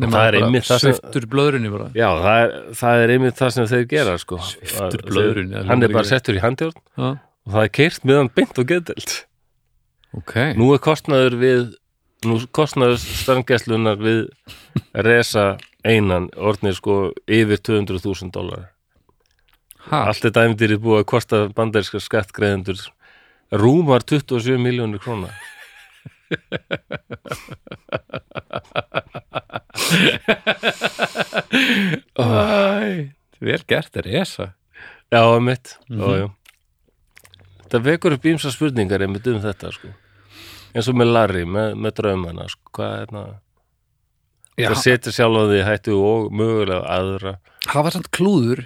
[0.00, 1.88] það er einmitt það sem- sviftur blöðrunni bara.
[1.94, 4.38] Já, það er, það er einmitt það sem þeir gera sko.
[4.46, 8.04] Sviptur Að- blöðrunni, Hann er bara ekki- settur í handjórn Já, og það er keirt
[8.06, 9.16] meðan beint og geðdelt
[10.16, 10.34] ok.
[10.56, 11.74] Nú er kostnaður við
[12.26, 14.28] nú kostnaður strangeslunar við
[14.94, 18.69] resa einan orðnir sko yfir 200.000 dólar
[19.90, 22.82] ha, Allt þetta æfndir er búið að kosta bandaríska skattgreðendur
[23.50, 25.32] rúmar 27 miljónir króna.
[32.20, 33.10] Æ,
[33.40, 34.52] Vel gert er esa
[35.10, 36.28] Já, mitt mm já.
[37.70, 39.88] Það vekur upp ímsa spurningar einmitt um þetta sko.
[40.74, 42.70] eins og með Larry, með, með draumana sko.
[42.74, 43.30] hvað er það?
[44.60, 47.32] Það setur sjálf á því hættu og mögulega aðra?
[47.66, 48.64] Það var samt klúður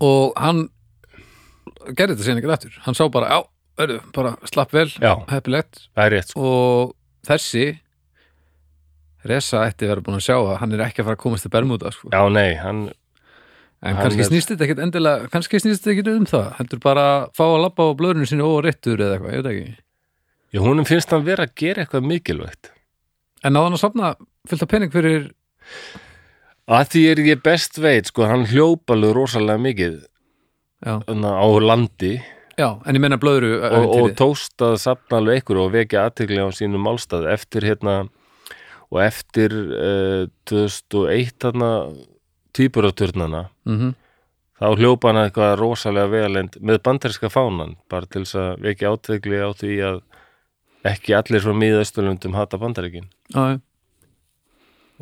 [0.00, 0.68] og hann
[1.94, 2.78] gerði þetta síðan ekki aftur.
[2.86, 3.40] Hann sá bara, já,
[3.78, 4.88] verðu, bara slapp vel
[5.30, 5.84] heppilegt.
[6.30, 6.40] Sko.
[6.40, 6.94] og
[7.28, 7.78] þessi
[9.24, 11.52] Resa ætti verið búin að sjá að hann er ekki að fara að komast til
[11.54, 12.10] Bermuda sko.
[12.12, 12.82] já, nei, hann,
[13.80, 16.50] en hann kannski er- snýst þetta ekkit endilega kannski snýst þetta ekkit um það.
[16.58, 19.52] Heldur bara að fá að labba á blöðurinu sinni og réttur eða eitthvað, ég veit
[19.54, 19.76] ekki.
[20.54, 22.70] Já, húnum finnst hann vera að gera eitthvað mikilvægt.
[23.44, 24.12] En náðan að safna
[24.48, 25.30] fullt af pening fyrir
[26.70, 29.98] að því er ég best veit, sko, hann hljópa alveg rosalega mikið
[30.84, 32.14] já, á landi.
[32.54, 36.38] Já, en ég menna blöðru og, og tókst að sapna alveg ykkur og vekja aðtegli
[36.38, 37.26] á sínum málstað.
[37.34, 38.04] Eftir hérna
[38.92, 41.70] og eftir uh, 2001 þarna
[42.54, 43.94] tvíburaturnana mm
[44.64, 49.40] þá hljópa hann eitthvað rosalega vegalend með banderska fánan bara til þess að vekja átegli
[49.42, 50.00] á því að
[50.94, 53.08] ekki allir frá miðausturlundum hata bandaríkin.
[53.34, 53.58] Já,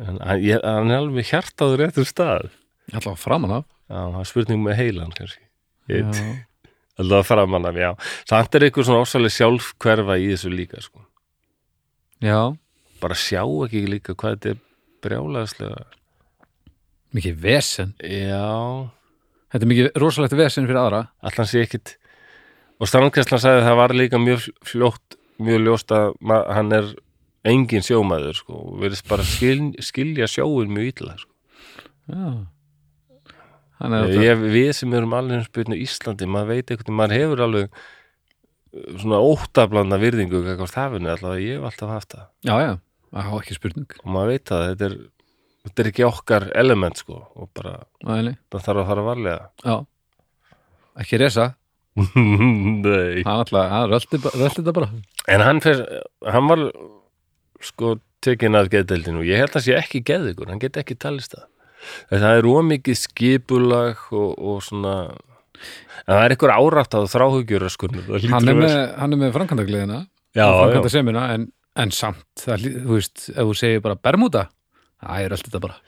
[0.01, 2.49] en hann, ég, hann er alveg hjartaður réttur stað.
[2.93, 3.69] Alltaf framan af?
[3.91, 5.43] Já, spurning með heilan kannski.
[6.99, 7.91] Alltaf framan af, já.
[8.29, 11.03] Það er eitthvað svona ósalega sjálfkverfa í þessu líka sko.
[12.23, 12.39] já,
[13.03, 14.61] bara sjá ekki líka hvað þetta er
[15.03, 15.81] brjálæðslega
[17.13, 17.91] mikið vesen.
[17.99, 18.89] Já,
[19.51, 21.01] þetta er mikið rosalegt vesen fyrir aðra.
[21.21, 21.97] Allan sé ekkit
[22.81, 26.13] og strandkesslan sagði að það var líka mjög fljótt mjög ljóst að
[26.55, 26.89] hann er
[27.43, 31.31] engin sjómaður sko, og verðist bara skil, skilja sjóin mjög illa sko.
[34.23, 38.93] ég, við sem erum alveg spyrnu í Íslandi, maður veit eitthvað maður hefur alveg uh,
[39.01, 42.29] svona óttablanda virðingu hvað hafinu allavega, ég hef alltaf haft það.
[42.47, 42.71] Já, já,
[43.11, 43.97] það er ekki spurning.
[44.03, 44.97] Og maður veit að þetta er
[45.63, 47.19] þetta er ekki okkar element sko.
[47.39, 48.35] Og bara, Æli.
[48.51, 49.51] það þarf að fara varlega.
[49.63, 49.75] Já,
[51.03, 51.51] ekki resa.
[51.99, 53.21] Nei.
[53.21, 54.19] Hann alltaf, hann röldi
[54.57, 54.89] þetta bara.
[55.29, 55.83] En hann, fer,
[56.25, 56.63] hann var
[57.67, 60.95] sko tekinn af geðdeldinu og ég held að það sé ekki geðugur, hann get ekki
[60.99, 61.49] talist það.
[62.13, 67.67] Það er ómikið skipulag og, og svona en það er eitthvað árætt að þráhugjur
[68.31, 69.99] hann er með, hann er með framkvæmdagliðina
[70.33, 71.47] framkvæmdasemina en,
[71.79, 74.47] en samt, það, þú veist ef þú segir bara Bermuda
[75.03, 75.79] það er allt þetta bara.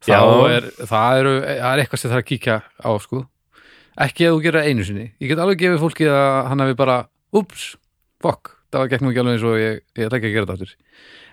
[0.00, 0.20] Þá Já.
[0.48, 3.24] er, það, eru, er eitthvað sem það að kíkja á sko.
[4.00, 5.06] Ekki ef þú gerir það einu sinni.
[5.20, 6.96] Ég get alveg gefið fólki að hann hafi bara
[7.36, 7.66] ups,
[8.24, 10.56] fokk, það var gegnum ekki alveg eins og ég, ég ætla ekki að gera þetta
[10.58, 10.76] aftur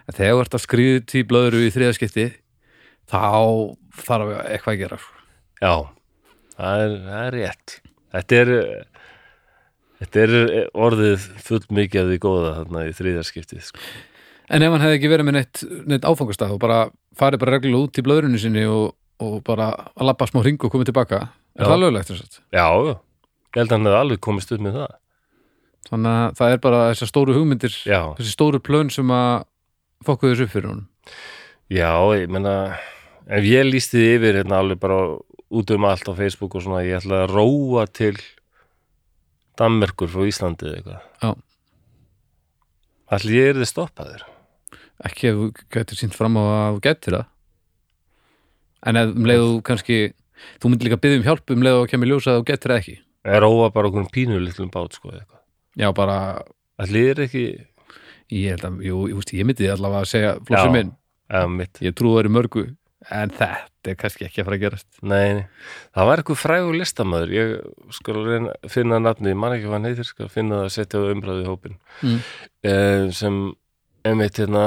[0.08, 2.28] en þegar þú ert að skriða blöðru í þriðaskipti
[3.08, 3.22] þá
[4.04, 5.24] þarf eitthvað að gera sko.
[5.62, 5.74] já
[6.58, 7.76] það, er, það er rétt.
[8.18, 8.52] Þetta er
[9.98, 10.36] þetta er
[10.78, 13.66] orðið full mikið af því góða þarna í þriðarskiptið.
[13.72, 13.82] Sko.
[14.54, 16.80] En ef hann hefði ekki verið með neitt, neitt áfangastað og bara
[17.18, 20.72] farið bara reglulega út í blöðrunni sinni og, og bara að labba smá hring og
[20.74, 21.26] komið tilbaka
[21.58, 21.72] er Já.
[21.72, 22.68] það löglegt þess að já.
[23.58, 24.96] Ég held að hann hefði alveg komist upp með það.
[25.88, 27.74] Þannig að það er bara þessar stóru hugmyndir
[28.20, 29.48] þessi stóru plön sem að
[30.08, 30.86] fokkuðu þessu upp fyrir hún
[31.68, 32.78] Já, ég menna
[33.28, 35.00] ef ég lísti því yfir hérna alveg bara
[35.52, 38.16] út um allt á Facebook og svona ég ætla að róa til
[39.60, 41.02] Danmerkur frá Íslandi eða eitthvað.
[41.24, 41.32] Já.
[43.18, 44.24] Allir ég er þið stoppaður
[45.08, 47.28] ekki ef þú getur sínt fram á að þú getur það.
[48.88, 50.00] En ef um leiðu kannski
[50.62, 52.82] þú myndir líka byggja um hjálp um leiðu að kemur ljósa að þú getur það
[52.84, 52.96] ekki.
[53.44, 55.44] Róa bara okkur pínu litlum bát sko eitthvað
[55.78, 56.18] já bara,
[56.82, 57.46] Allir er ekki?
[58.34, 60.92] Ég held að jú, ég, ég myndi allavega að segja flósum minn,
[61.58, 61.80] mitt.
[61.82, 62.64] Ég trú það eru mörgu
[63.08, 64.88] en þetta er kannski ekki að fara að gerast.
[65.02, 65.46] Nei, nei.
[65.96, 67.54] það var eitthvað frægur listamæður ég
[67.96, 70.74] skal reyna að finna nafni ég man ekki hvað hann heitir, skal finna það að
[70.76, 72.18] setja á umræðu í hópin Mm.
[72.68, 73.38] eh, sem
[74.06, 74.66] einmitt hérna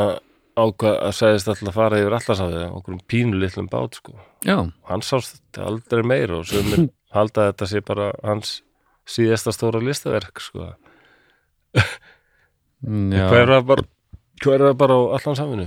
[0.56, 4.16] ákvað að segðist alltaf að fara yfir allarsafið okkur um pínu litlum bát sko.
[4.44, 4.56] Já,
[4.88, 8.56] hann sást aldrei meir og sem halda að þetta sé bara hans
[9.11, 10.72] síðasta stóra listaverk sko.
[12.80, 13.82] Mm, hver var bara
[14.40, 15.66] hver var bara á allan saminu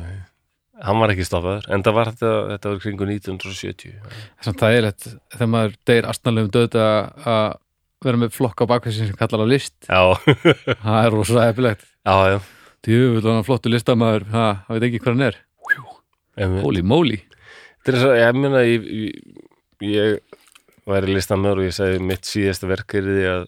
[0.84, 3.94] hann var ekki stoppaður, en það var þetta, þetta var kringu 1970
[4.44, 7.46] Samt það er þetta, þegar maður deyr astnalegum döð að
[8.04, 9.76] vera með flokk á bakvæsin sem kallar á list.
[10.84, 12.38] Það er rosa efilegt já, já.
[12.84, 15.38] Djöfull hann flottu listamaður, ha, það veit ekki hvað hann er.
[16.66, 17.22] Holy moly.
[17.88, 19.46] Svo, ég meina ég, ég,
[19.88, 20.40] ég
[20.90, 23.46] væri listamör og ég segi mitt síðasta verk er því að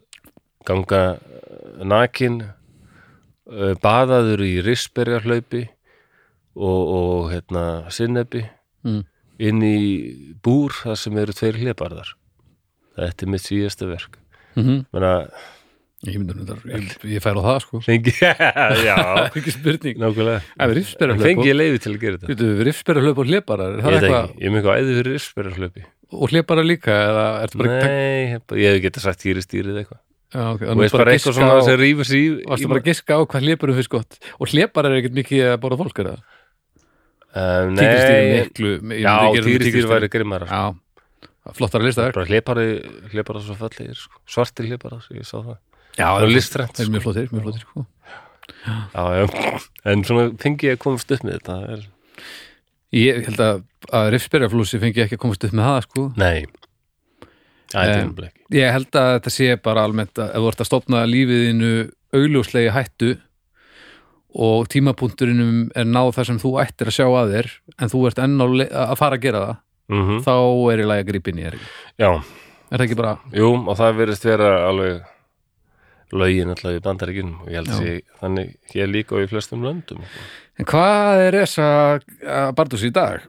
[0.67, 5.65] ganga eh, nakin eh, baðaður í risberjarhlaupi
[6.55, 8.45] og, og hérna sinnebi
[8.85, 9.01] mm.
[9.49, 9.79] inn í
[10.45, 12.15] búr þar sem eru tveir hleparðar
[12.95, 14.17] þetta er mitt síðasta verk.
[14.55, 15.11] Mm Menna,
[16.07, 17.81] ég þetta, ég, ég fær á það sko.
[17.83, 18.13] Fengi,
[18.87, 18.95] já,
[19.35, 19.99] ekki spurning.
[21.19, 22.37] Fengi ég leiði til að gera þetta?
[22.45, 25.85] Við rifsperra hlaup og hleparar, er ég er með eitthvað æði fyrir risberjarhlaupi
[26.15, 30.01] og hleparar líka að nei, ég hef getað sagt hýri stýrið eitthvað
[30.33, 33.19] já, okay, og veist bara eitthvað svona sem rýfur sér í varstu bara að giska
[33.19, 36.23] á hvað hleparum finnst gott og hleparar er ekkert mikið að borða fólk er það
[37.35, 37.83] Uh, nei,
[38.31, 40.59] miklu já, það týristýr væri grimmara sko.
[41.27, 42.67] já, flottara listaverk bara hlepari,
[43.11, 44.21] hlepara svo fallegir sko.
[44.23, 45.57] svartir hlepara, ég sá það
[45.97, 46.93] já, það er listrænt eru sko.
[46.93, 47.83] mjög flottir, mjög flottir sko.
[48.69, 49.59] já, já.
[49.91, 51.83] en svona fengi ég að komast upp með þetta það er...
[53.01, 53.59] ég held að,
[53.99, 56.07] að rifsperraflúsi fengi ekki að komast upp með það sko.
[56.15, 56.64] nei það er
[57.75, 58.15] um,
[58.55, 61.71] ég held að þetta sé bara almennt að ef þú ert að stopna lífiðinu
[62.15, 63.09] augljóslegi hættu
[64.35, 67.49] og tímapunkturinnum er náð þar sem þú ættir að sjá að þér
[67.79, 69.55] en þú ert enn á le- að fara að gera það
[69.95, 70.33] mm þá
[70.73, 71.67] er í lagi að grípa inn í er, ekki?
[72.01, 75.03] já, er það ekki bara jú, og það verðist vera alveg
[76.15, 80.03] lögin alltaf í bandaríkjunum og ég held að þannig hér líka og í flestum löndum.
[80.55, 83.25] En hvað er þessa Bardus í dag?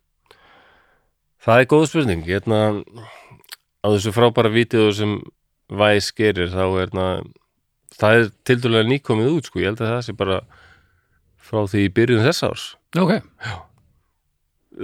[1.42, 2.22] Það er góð spurning.
[2.28, 2.58] Hérna,
[3.86, 5.20] á þessu frábæra vídeo sem
[5.66, 7.06] Væs gerir þá er hérna,
[7.98, 10.36] það er tildurlega nýkomið út sko, ég held að það sé bara
[11.46, 12.66] frá því í byrjun þess árs.
[13.02, 13.16] Ok,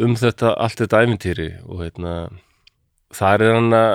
[0.03, 2.15] um þetta, allt þetta æfintýri og hérna
[3.13, 3.95] þar er hann að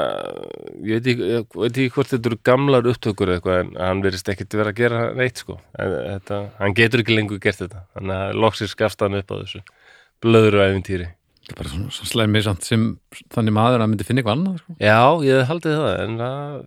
[0.85, 4.31] ég veit ekki, ég veit ekki hvort þetta eru gamlar upptökur eitthvað en hann verðist
[4.31, 5.59] ekkit vera að gera neitt sko.
[5.75, 7.83] En þetta, hann getur ekki lengur gert þetta.
[7.97, 9.63] Þannig að loksir skafst hann upp á þessu
[10.23, 11.11] blöðru æfintýri
[11.47, 12.87] það er bara svona, svona slæmi samt sem
[13.33, 14.75] þannig maður að myndi finna eitthvað annað sko.
[14.83, 16.57] Já, ég hef haldið það en það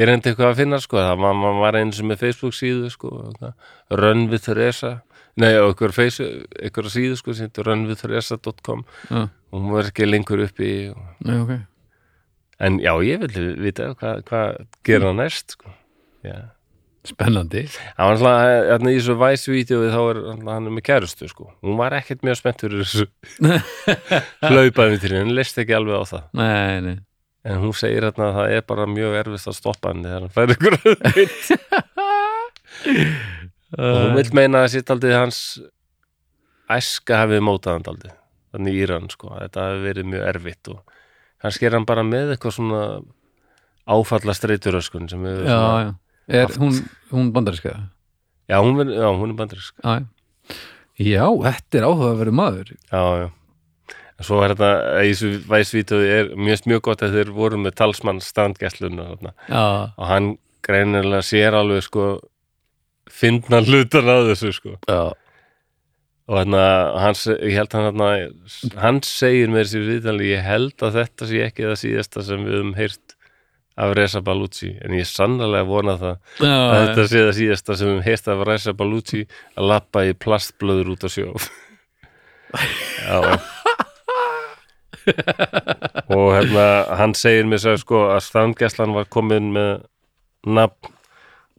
[0.00, 3.10] ég reyndi eitthvað að finna sko það var, var eins og með Facebook síðu sko
[3.92, 4.94] Run with Theresa
[5.40, 5.52] nei,
[5.92, 6.24] face,
[6.60, 7.36] eitthvað síðu sko
[7.66, 11.52] runwiththeresa.com Já, og hún var ekki lengur uppi og, nei, ok.
[12.62, 14.42] En já, ég vil vita hvað hva
[14.86, 15.72] gera næst sko.
[16.22, 16.52] Já
[17.06, 21.48] Spennandi hann var alltaf, hérna í þessu væsvídeói þá er hann er með kærustu sko
[21.64, 23.08] hún var ekkert mjög spennt fyrir þessu
[24.52, 26.98] hlaupaði til henni, hann leist ekki alveg á það Nei, nei
[27.42, 30.34] En hún segir hérna að það er bara mjög erfist að stoppa hann þegar hann
[30.34, 31.16] fær ykkur auðvitað.
[33.82, 35.40] og hún vil meina að sitt aldrei hans
[36.70, 38.14] æska hafið mótað hann aldrei.
[38.54, 39.32] Þannig í Íran, sko.
[39.40, 40.94] Þetta hafi verið mjög erfitt og
[41.42, 42.84] kannski er hann bara með eitthvað svona
[43.90, 45.42] áfalla streyturöskun sem við
[46.28, 46.76] Er hún,
[47.10, 47.74] hún bandariska?
[48.48, 49.74] já, hún, er- já, hún er bandarisk.
[49.82, 50.04] Já,
[50.98, 53.30] já þetta er áhuga að vera maður Já, já.
[54.22, 54.68] Svo er þetta,
[55.02, 59.32] í þessu væsvítuði er mjög, mjög gott að þeir voru með talsmann standgæsluna þarna.
[59.48, 59.64] Já,
[59.98, 60.28] og hann
[60.62, 62.04] greinilega sér alveg sko
[63.10, 65.00] finna hlutan að þessu sko já
[66.30, 66.54] og hann,
[67.02, 68.28] hans, ég held hann hann,
[68.78, 72.54] hann segir mér sér viðtali ég held að þetta sé ekki það síðasta sem við
[72.60, 73.16] höfum heyrt
[73.76, 77.90] af Reza Balucci en ég sannlega vona það að Já, þetta sé það síðasta sem
[77.92, 79.22] við heyrt af Reza Balucci
[79.56, 81.28] að lappa í plastblöður út á sjó.
[83.02, 83.18] Já
[86.12, 86.66] og hérna
[86.98, 89.72] hann segir mér sér sko að strandgæslan var komin með
[90.46, 90.92] nafn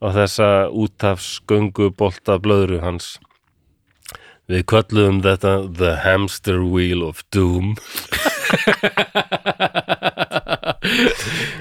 [0.00, 3.18] á þessa útafsgöngu bolta blöðru hans.
[4.48, 7.74] Við kölluðum þetta The Hamster Wheel of Doom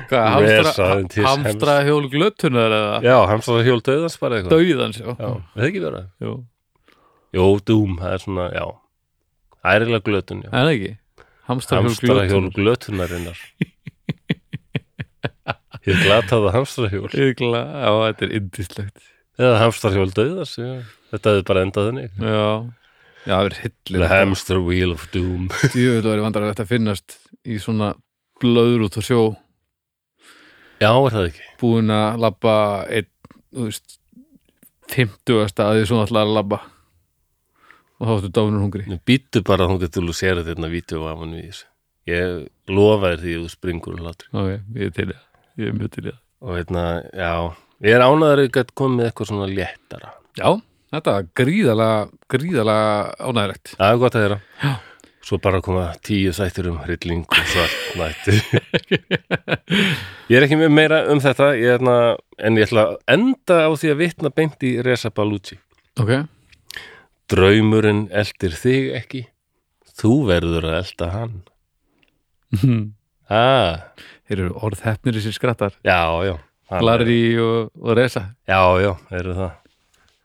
[0.09, 0.87] Hvað, hamstra,
[1.25, 2.97] hamstra hjól glötunar eða?
[3.05, 4.55] Já, hamstra hjól döðans bara eitthvað.
[4.57, 6.33] Dauðans, já, já, við ekki vera Jú.
[7.33, 8.65] Jó, Doom, það er svona, já.
[9.63, 10.51] Það er eiginlega glötun, já.
[10.59, 10.91] En ekki,
[11.49, 13.13] hamstra hjól Hamstra hjól glötunar.
[13.13, 13.39] glötunarinnar.
[15.83, 19.09] Ég glataði hamstra hjól Ykla, já, þetta er indislegt
[19.41, 20.75] Eða hamstra hjól döðas, já.
[21.13, 22.09] Þetta hefði bara endað þannig.
[22.21, 22.51] Já, já,
[23.25, 25.49] það er The hillir hamster wheel of doom.
[25.73, 27.93] Djöfull var ég vandrar að þetta finnast í svona
[28.43, 29.21] blöður út á sjó.
[30.83, 31.49] Já, er það ekki?
[31.61, 32.55] Búin að labba
[32.91, 33.09] einn,
[33.53, 33.99] þú veist
[34.93, 36.61] 50 staði svona alltaf að labba.
[37.99, 38.99] Og þá áttu dáinur hungri.
[39.07, 41.67] Býttu bara að þú getur þú sér þetta vídeo af hann við þessu.
[42.09, 45.21] Ég lofa þér því að þú springur og látur Ok, ég er til það,
[45.61, 46.17] ég er mjög til það.
[46.43, 46.81] Og hérna,
[47.15, 47.31] já
[47.83, 50.11] Ég er ánæður að ég gæti komið eitthvað svona léttara.
[50.39, 50.49] Já,
[50.93, 51.99] þetta er gríðalega
[52.33, 54.73] gríðalega ánægilegt Það er gott að þeirra Já.
[55.23, 58.37] Svo bara koma tíu þættir um hrylling og svart nætti
[60.31, 61.97] Ég er ekki meira um þetta ég, ætla,
[62.37, 65.59] En ég ætla að enda á því að vitna beint í Reza Balucci
[66.01, 66.11] Ok,
[67.31, 69.23] Draumurinn eldir þig ekki
[69.93, 71.35] Þú verður að elda hann.
[73.29, 73.93] Ah,
[74.27, 75.77] þeir eru orðheppnir í sér skrattar.
[75.85, 76.33] Já, já.
[76.81, 78.31] Larry og, og Reza.
[78.49, 79.51] Já, já, þeir eru það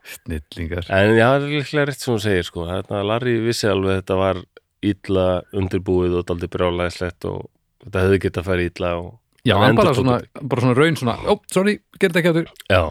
[0.09, 0.86] Snillingar.
[0.94, 2.66] En já, það er líklega rétt sem hún segir sko.
[2.68, 4.42] Þetta, Larry vissi alveg að þetta var
[4.88, 5.26] illa
[5.59, 7.48] undirbúið og daldi brjálæðislegt og
[7.84, 9.09] þetta hefði getað að illa og
[9.46, 10.16] Já, Hann hann bara svona,
[10.50, 12.82] bara svona raun svona, ó, sorry, gerði þetta ekki áttur Já,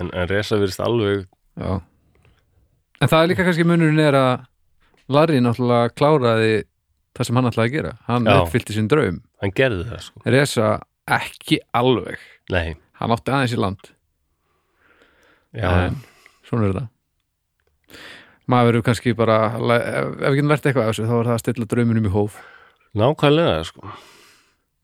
[0.00, 1.24] en, en Resa virðist alveg
[1.60, 1.72] Já.
[3.00, 4.30] En það er líka kannski munurinn er að
[5.10, 6.52] Larry náttúrulega kláraði
[7.16, 7.92] það sem hann ætlaði að gera.
[8.06, 8.36] Hann Já.
[8.44, 9.18] uppfyllti sinn draum.
[9.42, 10.22] Hann gerði það sko.
[10.30, 10.68] Reza
[11.18, 12.22] ekki alveg.
[12.54, 13.90] Nei, Hann átti aðeins í land.
[15.56, 15.96] Já, En
[16.50, 18.00] svona er þetta
[18.50, 21.66] Maður verður kannski bara ef ekki verðt eitthvað af þessu þá er það að stilla
[21.70, 22.38] drauminum í hóf.
[22.98, 23.90] Nákvæmlega sko.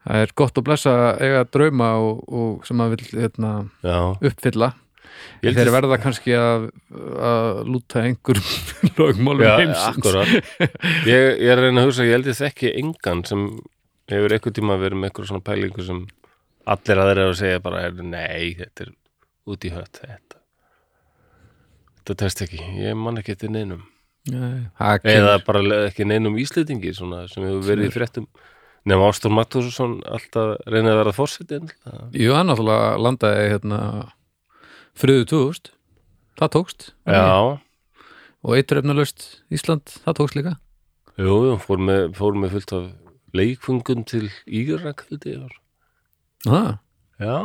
[0.06, 3.50] Það er gott að blessa eiga drauma og, og sem maður vil hérna,
[3.82, 3.96] Já,
[4.30, 4.68] uppfylla.
[5.42, 6.68] Þeir að- verða kannski að,
[7.30, 8.38] að lúta einhver
[9.00, 9.88] lögmálum Já, heimsins.
[9.96, 10.30] akkurat.
[11.08, 13.46] Ég, ég er að reyna að hugsa, ég held ég þekki engan sem
[14.12, 16.04] hefur eitthvað tíma verið með eitthvað svona pælingu sem
[16.70, 18.94] allir aðrir eru að segja bara, er, nei, þetta er
[19.50, 20.25] út í hött þetta
[22.06, 23.80] þetta test ekki, ég man ekki eftir neinum.
[24.30, 28.26] Nei, það eða bara ekki neinum íslendingi svona, sem hefur verið í fréttum.
[28.86, 31.64] Nefn Ástór Mattússon alltaf reynið að vera fórsetin
[32.14, 33.78] Jú, hann náttúrulega landaði hérna
[34.96, 35.72] Friðu 2000,
[36.38, 36.86] það tókst.
[37.02, 37.24] Já,
[38.46, 40.54] og eiturefnalaust Ísland, það tókst líka.
[41.18, 42.86] Jú, jú, fór með, fór með fullt af
[43.36, 44.28] leikfungum til
[45.42, 45.58] var.
[46.46, 46.78] ah,
[47.18, 47.36] Já,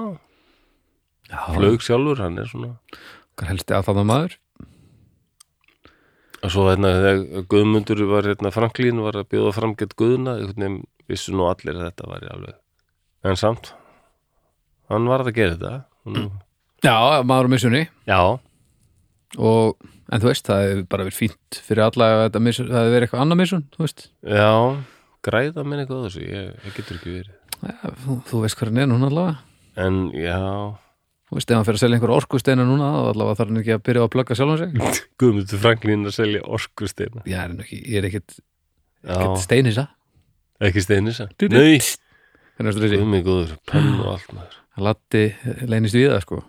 [1.32, 2.76] Já, flög sjálfur, hann er svona
[3.50, 4.38] helsti að það maður
[6.42, 10.38] og svo hérna þegar Guðmundur var hérna Franklín var að bjóða fram gett Guðna
[11.12, 12.56] vissu nú allir að þetta var alveg
[13.30, 13.74] en samt
[14.92, 15.74] hann var að gera þetta.
[16.06, 16.32] Hún-
[16.84, 18.20] Já, maður á missunni Já,
[19.38, 19.78] og,
[20.12, 23.22] en þú veist, það hefur bara verið fínt fyrir alla að það hefur verið eitthvað
[23.22, 23.66] annað missun,
[24.26, 24.50] já,
[25.24, 27.36] græða minn eitthvað þessu, ég, það getur ekki verið.
[27.62, 29.38] Já, þú, þú veist hvað hann er núna allavega.
[29.86, 30.40] En já,
[31.32, 33.74] Þú veist, ef hann fyrir að selja einhver orkusteina núna þá allavega þarf hann ekki
[33.78, 34.98] að byrja að plugga sjálfan sig.
[35.22, 37.24] Guðmundur Franklín að selja orkusteina.
[37.24, 38.36] Já, ekki, ég er ekkit,
[39.40, 39.86] steinisa
[40.62, 41.80] ekki steinis Nei,
[42.60, 44.58] er Guðmi góður, penn og allt maður.
[44.76, 45.24] Hann latti
[45.72, 46.42] leynist við það, sko.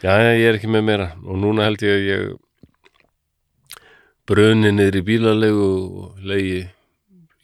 [0.00, 1.10] Já, já, ég er ekki með meira.
[1.24, 2.24] Og núna held ég að ég
[4.28, 6.64] bruni niður í bílalegu og leiði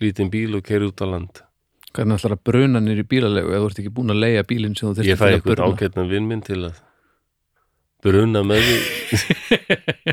[0.01, 1.45] lítinn bíl og keiri út á land
[1.91, 4.77] Hvernig ætlar að bruna nýr í bílalegu ef þú ert ekki búin að leia bílinn
[4.79, 6.75] sem þú Ég þurftir fæ til að eitthvað bruna ágætna vinn minn til að
[8.05, 8.79] bruna með því.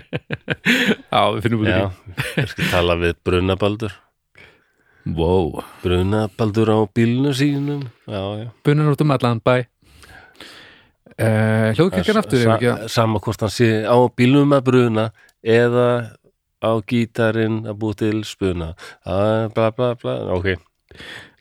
[1.14, 1.86] Já, við finnum út Já,
[2.34, 3.94] ég skal tala við brunabaldur.
[5.18, 5.46] Wow.
[5.84, 7.82] Brunabaldur á bílnu sínum.
[8.10, 8.48] Já, já.
[8.66, 9.66] Bunar út um allan bæ uh,
[11.78, 15.06] Hljóðkirkjan aftur, ef ekki að Sa Sama hvort hann sé á bílnum að bruna
[15.46, 15.90] eða
[16.58, 18.74] á gítarinn að búi til spuna.
[19.06, 20.58] Ah, bla bla bla, ok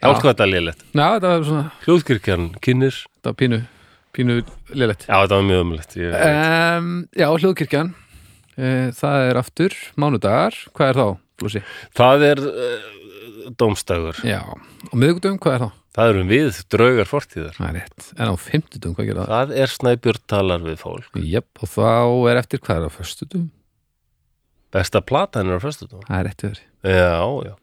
[0.02, 2.98] Hvað þetta svona, Hljóðkirkjan, kynir.
[3.16, 3.62] Þetta var pínu
[4.16, 4.40] pínu
[4.72, 7.94] liðlegt Já, þetta var mjög ömulegt ég, um, Já, hljóðkirkjan.
[8.56, 11.08] Uh, Það er aftur mánudagar Hvað er þá,
[11.40, 11.64] Blúsi?
[11.96, 12.86] Það er uh,
[13.60, 14.40] dómstægur Já,
[14.88, 15.82] og miðgudum, hvað er þá?
[15.96, 17.54] Það erum við draugar fortíðar.
[17.56, 19.30] Það er rétt, en á fimmtudum, hvað gerir það?
[19.32, 21.20] Það er snæbjörn talar við fólk.
[21.24, 21.86] Jöp, og þá
[22.32, 23.46] er eftir hvað er á föstudum?
[24.76, 27.54] Besta platan er á föstudum Það er rétt við Já, já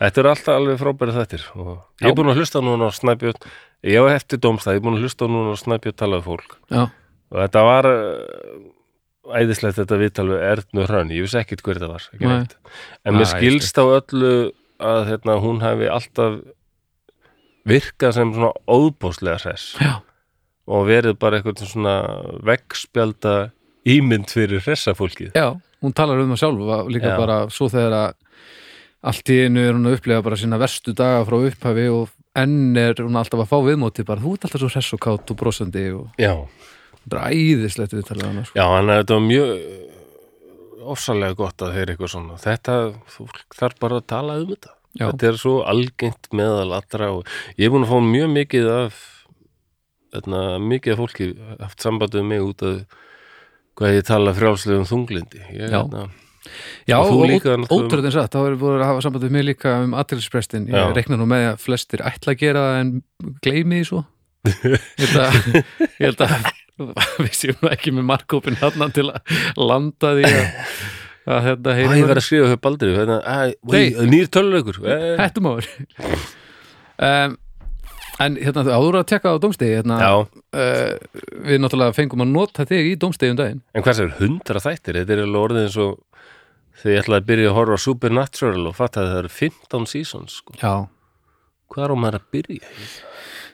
[0.00, 1.70] Þetta er alltaf alveg frábæri þettir og
[2.02, 3.48] ég er búin að hlusta núna á snæbjörn.
[3.88, 6.56] Ég hef eftir dómstæð, ég er búin að hlusta núna á snæbjörn talar við fólk.
[6.72, 6.82] Já,
[7.32, 11.14] og þetta var uh, æðislegt þetta viðtal við Ernu Hrönn.
[11.16, 12.56] Ég vissi ekkit hver þetta var
[13.08, 14.34] en mér skilst á öllu
[14.82, 16.40] að hérna, hún hafi alltaf
[17.68, 19.76] virkað sem svona óbóðslega hress.
[19.78, 20.00] Já,
[20.66, 21.98] og verið bara eitthvað svona
[22.44, 23.36] veggspjalda
[23.88, 25.36] ímynd fyrir hressa fólkið.
[25.38, 27.16] Já Hún talar um það sjálf líka Já.
[27.18, 28.10] bara svo þegar að
[29.02, 32.76] allt í einu er hún að upplega bara sína verstu daga frá upphafi og enn
[32.80, 35.40] er hún alltaf að fá viðmóti bara þú ert alltaf svo hress og kátt og
[35.40, 36.32] brosandi og já,
[37.04, 38.58] bara æðislegt við talaði hann sko.
[38.58, 39.50] já, er þetta var mjög
[40.92, 42.78] ofsalega gott að heyra eitthvað svona þetta,
[43.10, 45.06] fólk þarf bara að tala um þetta Já.
[45.08, 48.98] þetta er svo algengt meðal allra og ég er búin að fá mjög mikið af
[50.12, 51.28] þarna, mikið af fólki
[51.62, 52.98] haft sambandið mig út af
[53.80, 55.78] hvað ég tala frjálslegum þunglindi ég, Já.
[55.78, 56.10] hérna,
[56.88, 59.24] Já, Og þú og líka náttúrulega- ótrúð en satt, þá er búin að hafa samband
[59.26, 60.88] við mig líka um aðtilsprestin, ég Já.
[60.96, 62.90] reikna nú með að flestir ætla að gera það en
[63.46, 64.02] gleymi því svo.
[64.42, 65.64] Ég
[66.02, 66.50] held að,
[67.22, 70.42] við séum nú ekki með markkópin hann til að landa því að,
[71.30, 73.20] að þetta Æ, heyri ég verð að skrifa höf baldri hérna,
[74.10, 74.80] nýr töluleikur.
[74.82, 75.70] Eh, hættum áður
[76.98, 77.36] um,
[78.22, 80.90] en hérna áður að tekka á dómstegi hérna, uh,
[81.46, 83.62] við náttúrulega fengum að nota þig í dómstegi um daginn.
[83.74, 85.94] En hvers er hundra þættir þetta er alveg orðið eins og
[86.82, 90.36] þegar ég ætlaði að byrja að horfa Supernatural og fatt að það eru 15 seasons
[90.42, 90.58] sko.
[90.60, 90.74] Já,
[91.72, 92.76] hvað er á maður að byrja?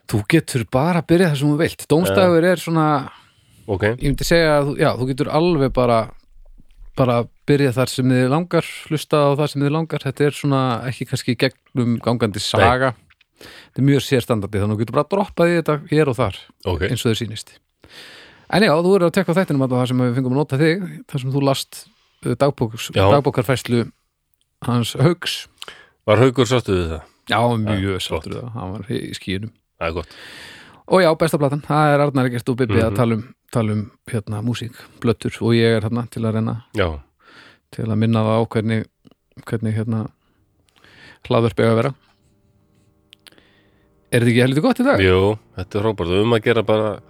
[0.09, 1.89] þú getur bara að byrja það sem þú vilt.
[1.91, 2.87] Dómstagur er svona
[3.69, 5.99] Ok, ég myndi segja að já, þú getur alveg bara
[6.99, 10.05] bara byrja þar sem þið langar hlusta á það sem þið langar.
[10.07, 12.95] Þetta er svona ekki kannski gegnum gangandi saga.
[13.39, 16.41] Þetta er mjög sérstandandi þannig að þú getur bara droppað í þetta hér og þar
[16.73, 16.89] ok.
[16.89, 17.55] eins og þau sýnist.
[18.49, 20.59] En já, þú eru að tekka á þættinum að það sem við fengum að nota
[20.59, 21.81] þig þar sem þú last
[22.23, 23.05] dagbóks, Já.
[23.13, 23.85] dagbókarfæslu
[24.67, 25.47] hans haugs
[26.07, 27.03] Var haugur sáttu við það?
[27.29, 30.15] já, mjög við það, hann var í skíunum Það er gott.
[30.89, 32.97] Og já, besta platan, það er Arnar Egert og Bibi að Mhm.
[32.97, 35.37] tala um, tala um hérna, músík, blöttur.
[35.43, 37.01] Og ég er hérna til að reyna Já,
[37.71, 38.85] til að minna það á hvernig,
[39.47, 40.09] hvernig hérna
[41.29, 41.95] hlaðvörp eiga að vera.
[44.11, 45.01] Er þetta ekki heldur gott í dag?
[45.05, 46.15] jú, þetta er frábært.
[46.23, 47.01] Um að gera bara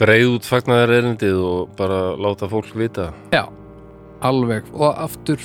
[0.00, 3.10] breið út fagnaðar erindið og bara láta fólk vita.
[3.34, 3.44] Já,
[4.24, 4.66] alveg.
[4.74, 5.40] Og aftur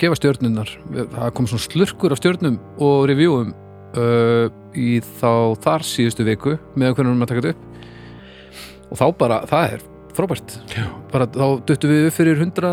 [0.00, 3.52] gefa stjörnunar það kom svona slurkur af stjörnum og reviewum
[3.96, 7.90] uh, í þá þar síðustu viku með hvernig að taka þetta upp.
[8.90, 10.56] Og þá bara, það er frábært.
[10.74, 10.86] Já.
[11.10, 12.72] bara þá duttum við upp fyrir 100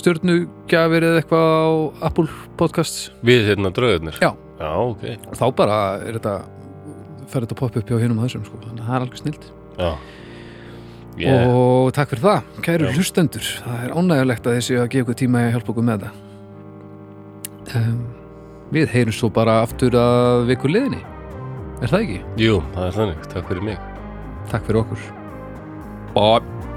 [0.00, 1.70] stjörnugjafir eða eitthvað á
[2.10, 2.28] Apple
[2.60, 3.08] Podcasts.
[3.26, 4.20] Við hérna draugarnir?
[4.22, 4.34] Já.
[4.60, 5.06] Já, ok.
[5.30, 6.34] Og þá bara er þetta
[7.30, 8.60] fer þetta að poppa upp hjá hinum og þessum sko.
[8.66, 9.92] þannig að það er alveg snilt Já,
[11.18, 11.50] yeah.
[11.50, 13.52] og takk fyrir það, kæru hlustendur.
[13.64, 16.18] Það er ánægulegt að þessi að gefa ykkur tíma að hjálpa okkur með það.
[17.80, 18.00] Um,
[18.74, 21.04] við heyrum svo bara aftur að viku liðinni.
[21.80, 22.18] Er það ekki?
[22.40, 23.86] Jú, það er þannig, takk fyrir mig.
[24.50, 25.06] Takk fyrir okkur.
[26.16, 26.69] Bye